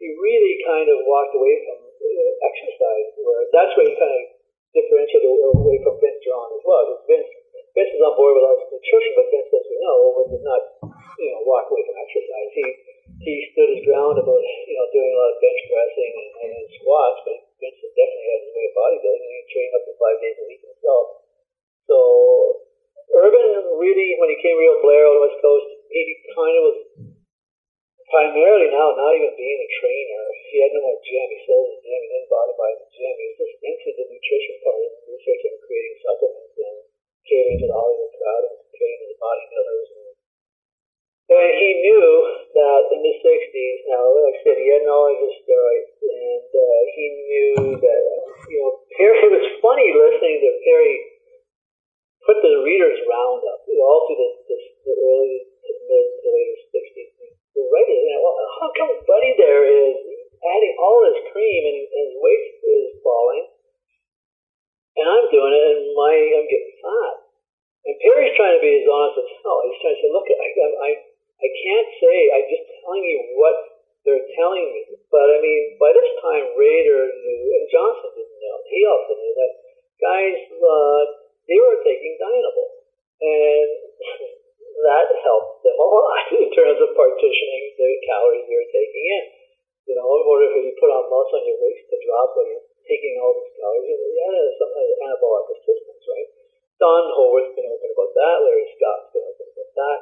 [0.00, 3.08] he really kind of walked away from uh, exercise.
[3.20, 3.94] Where that's where he
[14.10, 17.20] stood his ground about, you know, doing a lot of bench pressing and, and squats,
[17.26, 20.36] but Vince definitely had his way of bodybuilding, and he trained up to five days
[20.40, 21.04] a week himself.
[21.86, 21.96] So
[23.14, 23.48] Irvin
[23.78, 26.02] really, when he came Rheo Blair on the West Coast, he
[26.34, 26.78] kind of was
[28.10, 30.24] primarily now not even being a trainer.
[30.50, 31.26] He had no more gym.
[31.30, 32.00] He sold his gym.
[32.02, 33.14] He didn't bother buying the gym.
[33.14, 36.78] He was just into the nutrition part of researching and creating supplements and
[37.22, 39.90] catering to the Hollywood crowd and training the bodybuilders.
[39.94, 40.10] And,
[41.30, 42.10] and he knew
[42.58, 46.80] that in the 60s, now, like I said, he had knowledge of steroids, and uh,
[46.98, 48.02] he knew that,
[48.50, 50.94] you know, Peary, it was funny listening to Peary
[52.26, 54.56] put the readers roundup all through the, the,
[54.90, 57.10] the early to mid to later 60s
[57.54, 59.94] the writers, you know, well, how come Buddy there is
[60.40, 63.46] adding all this cream and, and his weight is falling,
[64.96, 67.14] and I'm doing it and my I'm getting fat.
[67.80, 69.64] And Peary's trying to be as honest as hell.
[69.64, 70.48] He's trying to say, look, I,
[70.84, 70.90] I,
[71.40, 72.16] I can't say.
[72.36, 73.56] I'm just telling you what
[74.04, 75.00] they're telling me.
[75.08, 78.56] But I mean, by this time, Rader knew, and Johnson didn't know.
[78.68, 79.52] He also knew that
[79.96, 81.02] guys, uh,
[81.48, 82.70] they were taking Dianabol,
[83.24, 83.68] and
[84.84, 89.24] that helped them a lot in terms of partitioning the calories they were taking in.
[89.88, 92.46] You know, in order for you put on muscle on your waist to drop when
[92.52, 96.30] you're taking all these calories, you had some anabolic assistance, right?
[96.90, 98.36] Don Howorth's been open about that.
[98.42, 99.98] Larry Scott's been open about that.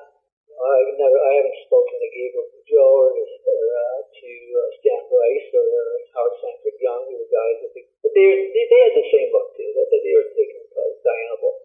[0.56, 5.48] I've never, I haven't spoken to Gabriel Joe or, or uh, to uh, Stan Bryce
[5.52, 5.68] or
[6.16, 9.28] Howard Sanford Young, who were guys that they, but they, they, they had the same
[9.28, 11.56] book too, that, they were taking uh, Dianabol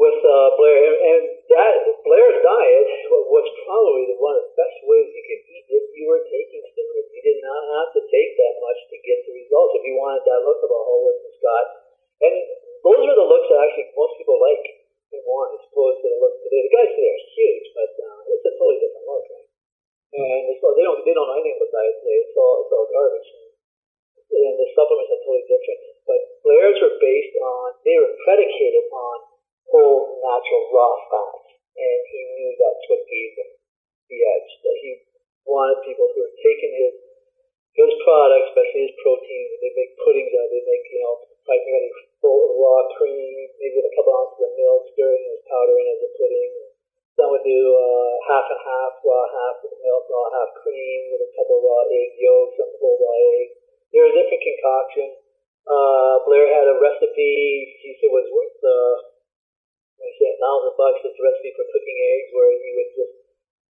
[0.00, 1.22] with uh, Blair, and, and
[1.52, 1.76] that
[2.08, 6.08] Blair's diet was probably the one of the best ways you could eat if you
[6.08, 7.12] were taking steroids.
[7.12, 10.24] You did not have to take that much to get the results if you wanted
[10.24, 11.87] that look of a Howarth and Scott.
[12.18, 12.34] And
[12.82, 14.64] those are the looks that actually most people like
[15.08, 16.60] and want as opposed to the look today.
[16.68, 19.48] The guys today are huge, but uh, it's a totally different look, right?
[20.18, 22.18] And it's, they don't they don't know anything about diet today.
[22.26, 23.28] It's all it's all garbage.
[24.28, 25.80] And the supplements are totally different.
[26.04, 29.16] But Blair's were based on they were predicated on
[29.68, 33.50] whole natural raw fats, and he knew that's what gave him
[34.08, 34.50] the edge.
[34.64, 34.90] That he
[35.44, 36.94] wanted people who were taking his
[37.76, 39.50] his products, especially his proteins.
[39.60, 40.48] They make puddings out.
[40.48, 41.14] They make you know
[41.44, 45.74] probably full of raw cream, maybe with a couple ounces of milk, stirring his powder
[45.78, 46.52] in as a pudding.
[47.18, 51.26] Some would do uh, half and half, raw half with milk, raw half cream, with
[51.26, 53.58] a couple raw egg yolks, some whole raw eggs.
[53.90, 55.14] There are different concoctions.
[55.66, 57.34] Uh, Blair had a recipe.
[57.82, 58.94] He said was worth uh,
[59.98, 61.02] I said a thousand bucks.
[61.02, 63.14] It's a recipe for cooking eggs, where you would just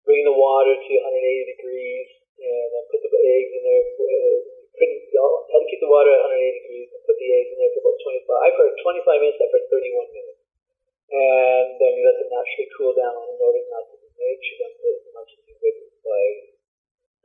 [0.05, 3.85] bring the water to 180 degrees and then put the eggs in there.
[3.97, 5.19] Uh, you
[5.51, 7.81] had to keep the water at 180 degrees and put the eggs in there for
[7.83, 8.45] about 25.
[8.45, 9.39] I've heard 25 minutes.
[9.43, 10.41] I've heard 31 minutes,
[11.11, 15.01] and then you let them naturally cool down in order not to make them as
[15.11, 16.23] much as you would by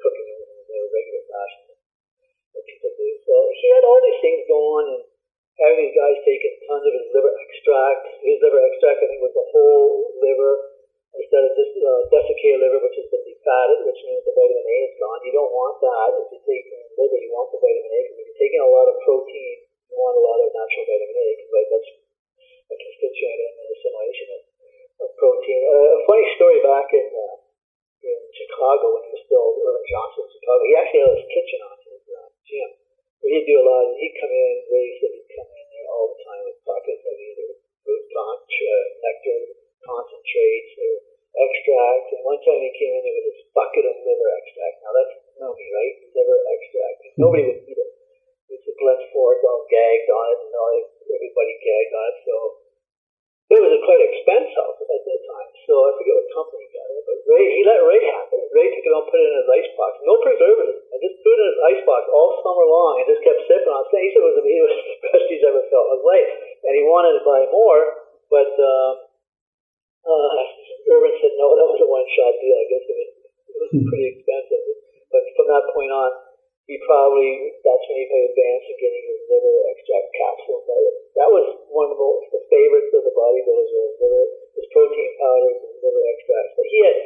[0.02, 3.08] cooking them in their regular fashion that people do.
[3.22, 5.02] So he had all these things going and
[5.62, 8.02] having these guys taking tons of his liver extract.
[8.26, 10.74] His liver extract, I think, was the whole liver
[11.14, 14.76] instead of just uh, desiccated liver, which has been defatted, which means the vitamin A
[14.90, 15.20] is gone.
[15.22, 16.10] You don't want that.
[16.18, 18.96] If you're taking liver, you want the vitamin A if you're taking a lot of
[19.02, 19.56] protein,
[19.90, 21.90] you want a lot of natural vitamin A because right, that's
[22.70, 24.42] a constituent in the assimilation of,
[25.04, 25.60] of protein.
[25.68, 27.36] Uh, a funny story back in uh,
[28.04, 31.60] in Chicago when he was still Irvin Johnson in Chicago, he actually had his kitchen
[31.64, 32.70] on his uh, gym
[33.28, 33.88] he'd do a lot.
[33.88, 37.04] Of, he'd come in, race, and he'd come in there all the time with buckets
[37.04, 37.48] of either
[37.84, 39.40] fruit punch, uh, nectar,
[39.84, 40.92] concentrates, or
[41.34, 42.06] extract.
[42.14, 44.76] And one time he came in there with this bucket of liver extract.
[44.84, 45.94] Now that's me, right?
[46.14, 46.98] Liver extract.
[47.18, 47.90] Nobody would eat it.
[48.54, 50.74] It's a Glenn Ford all gagged on it, and all,
[51.10, 52.18] everybody gagged on it.
[52.22, 52.34] So
[53.54, 55.50] it was a quite expensive at that time.
[55.68, 58.44] So I forget what company got it, but Ray he let Ray have it.
[58.54, 59.90] Ray took it and put it in his icebox.
[60.06, 60.78] No preservative.
[60.90, 63.84] I just threw it in his icebox all summer long and just kept sipping on
[63.84, 64.00] it.
[64.00, 66.30] He said it was, it was the best he's ever felt in his life.
[66.64, 67.82] And he wanted to buy more,
[68.32, 68.90] but uh,
[70.08, 70.30] uh,
[70.94, 72.56] Irvin said no, that was a one shot deal.
[72.56, 74.83] I guess it was, it was pretty expensive.
[75.14, 76.10] But from that point on,
[76.66, 80.64] he probably that's when he advanced in getting his liver extract capsules.
[80.66, 84.24] That was, that was one of the, the favorites of the bodybuilders was liver,
[84.58, 86.54] his protein powders and liver extracts.
[86.58, 86.96] But he had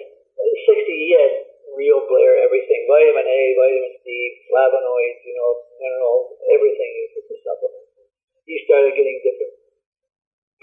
[0.72, 1.32] 60, he had
[1.76, 4.08] Rheo Blair everything, vitamin A, vitamin D,
[4.48, 7.92] flavonoids, you know, minerals, everything he put the supplements.
[8.48, 9.52] He started getting different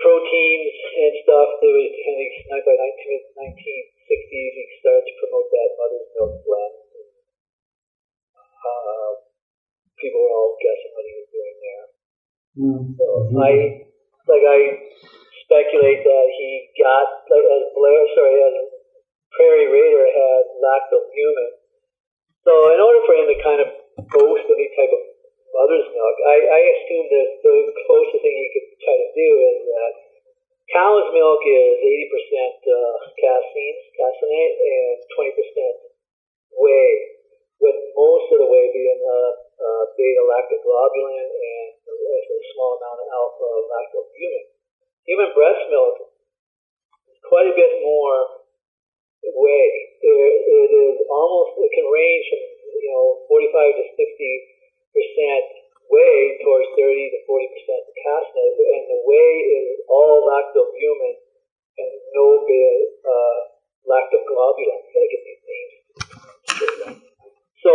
[0.01, 1.61] proteins and stuff.
[1.61, 2.31] There was, I think,
[2.65, 2.73] by
[10.05, 11.85] people were all guessing what he was doing there.
[12.55, 12.81] Mm.
[12.93, 13.05] So
[13.41, 13.51] I,
[14.29, 14.59] like I
[15.49, 18.55] speculate that he got, like as Blair, sorry, as
[19.33, 21.51] Peary Rader had lactalbumin.
[22.45, 23.69] So in order for him to kind of
[24.13, 25.01] boast any type of
[25.57, 27.55] mother's milk, I, I assume that the
[27.89, 29.93] closest thing he could try to do is that
[30.69, 37.15] cow's milk is 80% uh, casein, caseinate, and 20% whey,
[37.59, 43.07] with most of the whey being uh, uh, beta lactoglobulin and a small amount of
[43.09, 44.45] alpha lactalbumin.
[45.07, 45.95] Human breast milk
[47.09, 48.45] is quite a bit more
[49.23, 49.69] whey.
[50.03, 52.43] It, it is almost, it can range from,
[52.83, 54.55] you know, 45 to 60
[54.95, 55.45] percent
[55.91, 61.15] whey towards 30 to 40 percent caseinate, and the whey is all lactalbumin
[61.79, 62.73] and no beta
[63.07, 63.39] uh,
[63.87, 64.79] lactoglobulin.
[64.83, 65.73] You gotta get these names
[66.45, 67.05] straight.
[67.65, 67.73] So,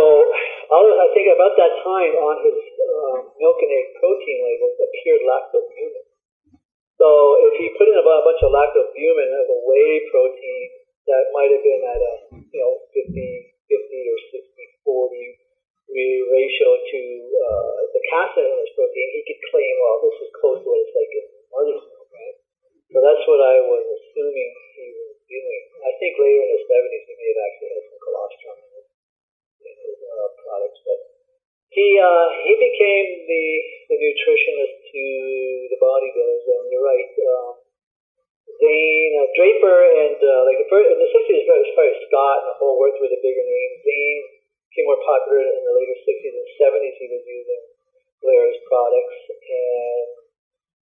[0.71, 6.07] I think about that time on his uh, milk and egg protein label appeared lactalbumin.
[6.95, 7.07] So,
[7.51, 10.63] if he put in a bunch of lactalbumin of a whey protein
[11.11, 15.41] that might have been at a you know 50, 50 or 60, 40
[15.91, 17.01] ratio to
[17.35, 17.77] uh,
[18.41, 20.95] the casein in this protein, he could claim, well, this is close to what it's
[20.97, 22.37] like in milk, right?
[22.91, 25.63] So that's what I was assuming he was doing.
[25.85, 28.87] I think later in the 70s he may have actually had some colostrum in his,
[29.63, 30.99] in his uh, products, but
[31.71, 33.45] he uh, he became the
[33.87, 35.05] the nutritionist to
[35.71, 37.11] the bodybuilders, and you're right.
[37.15, 37.53] Um,
[38.59, 42.37] Zane uh, Draper and uh, like the first, in the 60s, it was probably Scott
[42.43, 43.87] and the Howorth were the bigger names.
[43.87, 44.21] Zane
[44.69, 46.95] became more popular in the later 60s and 70s.
[46.99, 47.61] He was using
[48.21, 50.09] Blair's products, and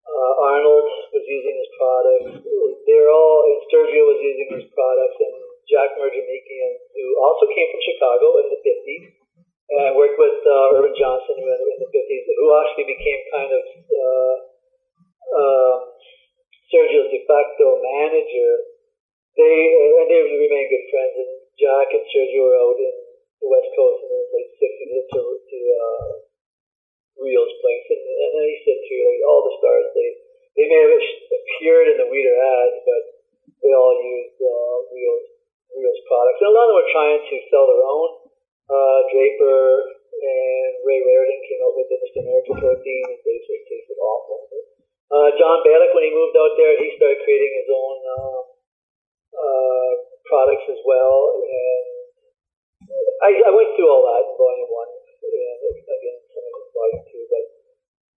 [0.05, 2.43] uh, Arnold was using his products.
[2.85, 5.35] They're all, and Sergio was using his products, and
[5.69, 9.05] Jack Merjamikian, who also came from Chicago in the 50s,
[9.69, 13.63] and worked with uh, Irvin Johnson in, in the 50s, who actually became kind of
[13.85, 14.35] uh,
[15.29, 15.77] um,
[16.73, 18.53] Sergio's de facto manager.
[19.37, 19.55] They
[20.03, 22.95] and they remain good friends, and Jack and Sergio were out in
[23.39, 26.07] the West Coast in the late 60s to, to uh,
[27.19, 30.09] Rheo's place, and, and he said to like all the stars they
[30.57, 33.03] they may have appeared in the Weider ads, but
[33.63, 35.27] they all used uh, Rheo's
[35.75, 38.09] Rheo's products, and a lot of them were trying to sell their own.
[38.69, 39.59] Uh, Draper
[40.19, 42.19] and Ray Raridan came up with the Mr.
[42.21, 44.45] America protein, and they just tasted awful.
[45.09, 48.41] Uh, John Balik, when he moved out there, he started creating his own uh,
[49.33, 49.91] uh,
[50.29, 51.85] products as well, and
[53.25, 56.71] I, I went through all that in volume one, and again, some of it in
[56.71, 57.45] volume two, but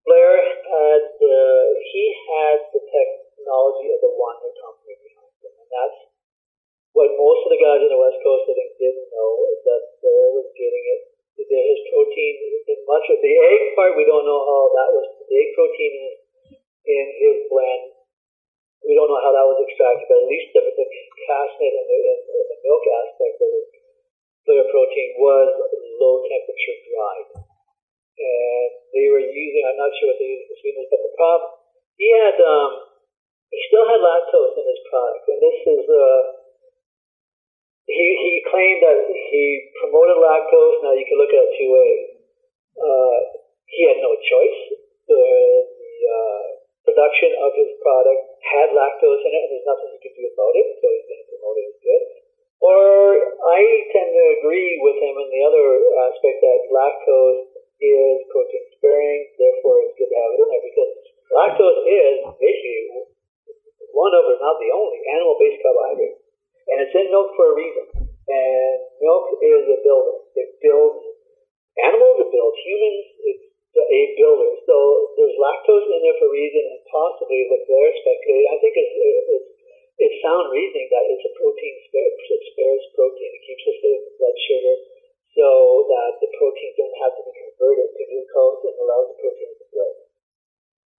[0.07, 5.99] Blair had, he had the technology of the Wonder Company behind him, and that's
[6.93, 10.49] what most of the guys on the West Coast, didn't know, is that Blair was
[10.59, 11.03] getting it,
[11.43, 12.35] his protein,
[12.69, 15.93] in much of the egg part, we don't know how that was, the egg protein
[15.99, 16.15] in,
[16.87, 17.93] in his blend,
[18.83, 20.87] we don't know how that was extracted, but at least the, the
[21.31, 23.72] caseinate and the, and the milk aspect of it
[25.19, 25.51] Was
[26.01, 27.29] low temperature dried.
[28.23, 31.51] And they were using, I'm not sure what they used for sweetness, but the problem,
[31.97, 32.71] he had, um,
[33.49, 35.25] he still had lactose in his product.
[35.33, 36.21] And this is, uh,
[37.89, 39.43] he, he claimed that he
[39.83, 40.85] promoted lactose.
[40.85, 42.05] Now you can look at it two ways.
[42.79, 43.19] Uh,
[43.67, 44.61] he had no choice.
[45.09, 46.43] The, the uh,
[46.87, 50.55] production of his product had lactose in it, and there's nothing he could do about
[50.57, 52.22] it, so he's going to promote it as good.
[52.63, 53.61] Or I
[53.91, 55.67] tend to agree with him in the other
[56.07, 60.93] aspect that lactose is protein sparing, therefore it's good to have it in there because
[61.35, 63.11] lactose is basically
[63.91, 66.23] one of, if not the only, animal based carbohydrate.
[66.71, 67.87] And it's in milk for a reason.
[68.07, 70.17] And milk is a builder.
[70.39, 71.03] It builds
[71.83, 74.55] animals, it builds humans, it's a builder.
[74.71, 74.77] So
[75.19, 78.95] there's lactose in there for a reason, and possibly what they're I think it's,
[79.35, 79.52] it's
[80.01, 83.31] it's sound reasoning that it's a protein spare, it spares protein.
[83.37, 84.77] It keeps us in blood sugar
[85.37, 85.49] so
[85.89, 89.67] that the proteins don't have to be converted to glucose and allows the proteins to
[89.73, 89.97] build.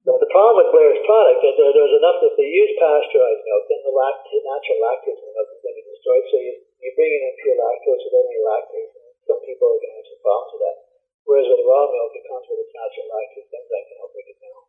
[0.03, 3.63] But the problem with Blair's product is that there's enough if they use pasteurized milk,
[3.71, 6.25] then the lactate, natural lactase in the milk is going to be destroyed.
[6.27, 9.93] So you, you bring in impure lactose without any lactase, and some people are going
[9.95, 10.77] to have some problems with that.
[11.23, 14.39] Whereas with raw milk, it comes with its natural lactase enzyme can help break it
[14.43, 14.63] down.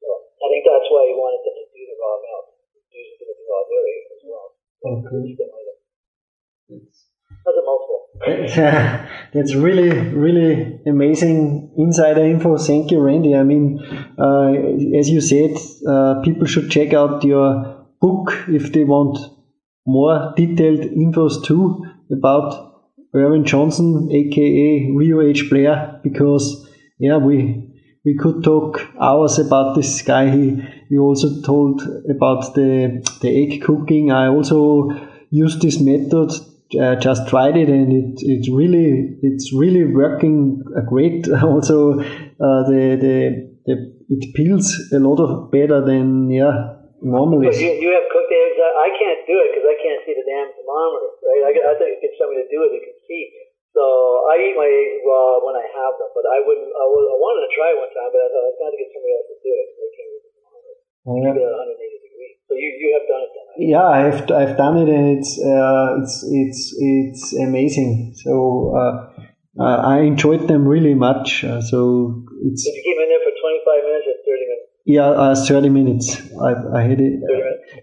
[0.00, 0.08] So
[0.40, 2.57] I think that's why he wanted them to do the raw milk
[2.92, 4.46] use it with raw dairy as well.
[4.88, 5.36] Okay.
[7.44, 8.00] That's a mouthful.
[9.32, 12.56] That's really, really amazing insider info.
[12.58, 13.34] Thank you, Randy.
[13.34, 13.80] I mean,
[14.18, 14.52] uh,
[14.98, 15.56] as you said,
[15.88, 19.18] uh, people should check out your book if they want
[19.86, 22.82] more detailed infos too about
[23.14, 26.68] Irvin Johnson, aka Rheo H Blair, because
[26.98, 27.64] yeah, we
[28.04, 30.30] we could talk hours about this guy.
[30.30, 34.10] He he also told about the the egg cooking.
[34.10, 34.90] I also
[35.30, 36.32] used this method.
[36.68, 41.26] Uh, just tried it and it it's really it's really working great.
[41.42, 43.16] Also, uh, the, the
[43.64, 43.74] the
[44.08, 47.52] it peels a lot of better than yeah normally.
[47.56, 48.58] you, you have cooked eggs.
[48.60, 51.08] I can't do it because I can't see the damn thermometer.
[51.24, 51.42] Right?
[51.48, 53.24] I, I think get somebody to do it who can see.
[53.76, 53.84] So
[54.28, 56.72] I eat my eggs raw when I have them, but I wouldn't.
[56.72, 58.90] I, I wanted to try it one time, but I thought I going to get
[58.92, 59.68] somebody else to do it.
[59.76, 60.07] I can't
[61.08, 61.76] read the thermometer.
[61.78, 62.36] Keep it at 180 degrees.
[62.44, 63.44] So you, you have done it then?
[63.48, 63.68] Right?
[63.72, 68.12] Yeah, I've I've done it, and it's uh, it's it's it's amazing.
[68.20, 68.76] So.
[68.76, 69.24] Uh,
[69.58, 71.42] uh, I enjoyed them really much.
[71.42, 72.62] Uh, so it's.
[72.64, 74.68] Did you keep in there for 25 minutes or 30 minutes?
[74.86, 76.16] Yeah, uh, 30 minutes.
[76.40, 77.20] I, I had it.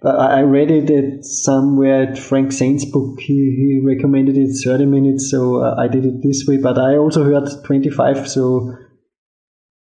[0.04, 3.20] I read it at somewhere at Frank Saint's book.
[3.20, 6.58] He, he recommended it 30 minutes, so uh, I did it this way.
[6.58, 8.74] But I also heard 25, so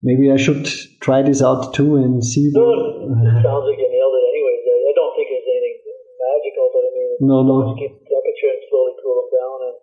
[0.03, 0.68] maybe I should
[1.01, 2.51] try this out too and see.
[2.53, 4.62] No, it sounds like you nailed it anyways.
[4.62, 7.54] I, I don't think there's anything magical, but I mean, no, no.
[7.66, 9.56] Just keep the temperature and slowly cool them down.
[9.66, 9.76] And,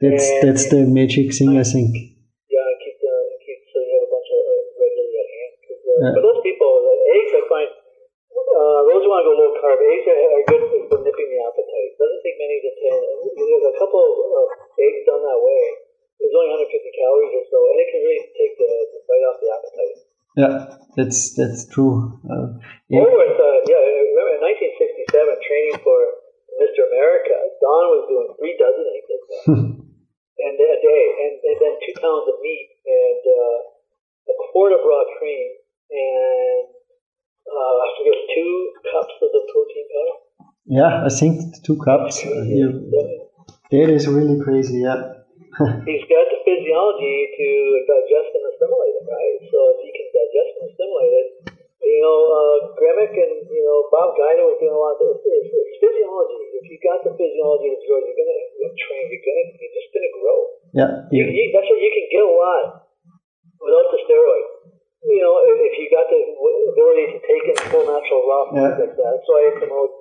[0.00, 1.92] that's and, that's the magic thing, I think.
[2.48, 3.14] Yeah, keep the
[3.44, 5.52] keep so you have a bunch of uh, regularly at hand.
[5.62, 6.12] Uh, yeah.
[6.16, 7.70] But those people, uh, eggs, I find
[8.32, 11.40] uh, those who want to go low carb, eggs are, are good for nipping the
[11.44, 11.90] appetite.
[12.00, 12.96] Doesn't take many to ten.
[13.36, 14.48] There's a couple of uh,
[14.80, 15.64] eggs done that way.
[16.22, 19.36] There's only 150 calories or so, and it can really take the, the bite off
[19.42, 19.96] the appetite.
[20.32, 20.54] Yeah,
[20.96, 22.20] that's that's true.
[22.26, 23.02] Uh, yeah.
[23.02, 25.12] Uh, yeah, remember in 1967,
[25.42, 25.98] training for
[26.60, 26.84] Mr.
[26.88, 29.62] America, Don was doing three dozen eggs like that,
[30.42, 33.58] and a day, and, and then two pounds of meat and uh,
[34.28, 35.62] a quart of raw cream
[35.92, 36.72] and
[37.44, 38.54] uh, I forget two
[38.88, 40.16] cups of the protein powder.
[40.64, 42.24] Yeah, I think two cups.
[42.24, 42.88] Uh, you,
[43.70, 44.80] that is really crazy.
[44.80, 45.20] Yeah.
[45.84, 47.48] He's got the physiology to
[47.84, 48.31] digest
[60.72, 61.06] Yeah.
[61.12, 62.88] You, you, that's what you can get a lot
[63.60, 64.62] without the steroid
[65.02, 68.70] you know, if you got the ability to take in full natural raw food yeah.
[68.78, 69.92] like that, that's why I promote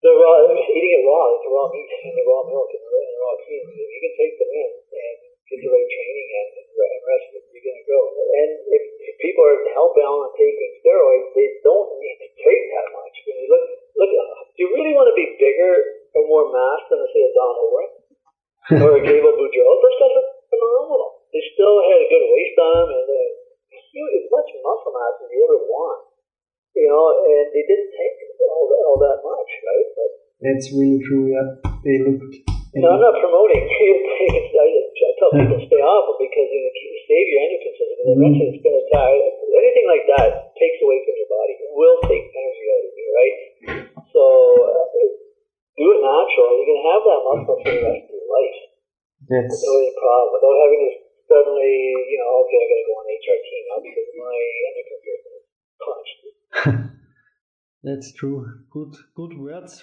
[0.00, 3.34] the raw, eating it raw, the raw meat and the raw milk and the, raw
[3.44, 3.60] cream.
[3.68, 5.16] If you can take them in and
[5.52, 8.04] get the right training and, and rest, you're going to grow.
[8.40, 12.88] And if, if people are hellbound on taking steroids, they don't need to take that
[12.96, 13.14] much.
[13.28, 13.64] When you look,
[14.00, 14.12] look,
[14.56, 18.00] do you really want to be bigger or more mass than, say, a Don O'Rourke
[18.78, 19.76] or a Gable Boudreaux?
[19.82, 21.26] Those guys are phenomenal.
[21.34, 23.30] They still had a good waist on them and, and
[23.90, 26.00] huge, as much muscle mass as you ever want.
[26.78, 28.16] You know, and they didn't take
[28.46, 29.88] all that, all that much, right?
[29.98, 31.34] But that's really true.
[31.34, 32.46] Yeah, they looked.
[32.70, 33.66] No, I'm not promoting.
[33.66, 37.98] I tell people stay off it because you, know, you save your endocrine system.
[37.98, 38.14] Mm-hmm.
[38.22, 39.18] Eventually, it's going to die.
[39.50, 41.54] Anything like that takes away from your body.
[41.58, 43.36] It will take energy out of you, right?
[44.14, 44.22] So
[44.70, 44.86] uh,
[45.74, 46.50] do it natural.
[46.60, 48.09] You can have that muscle for the rest
[49.30, 49.62] your life.
[49.62, 50.90] No problem without having to
[51.30, 51.74] suddenly,
[52.10, 55.46] you know, okay, I got to go on HRT now because my endocrine is
[55.78, 56.18] punched.
[57.82, 58.66] That's true.
[58.70, 59.82] Good, good words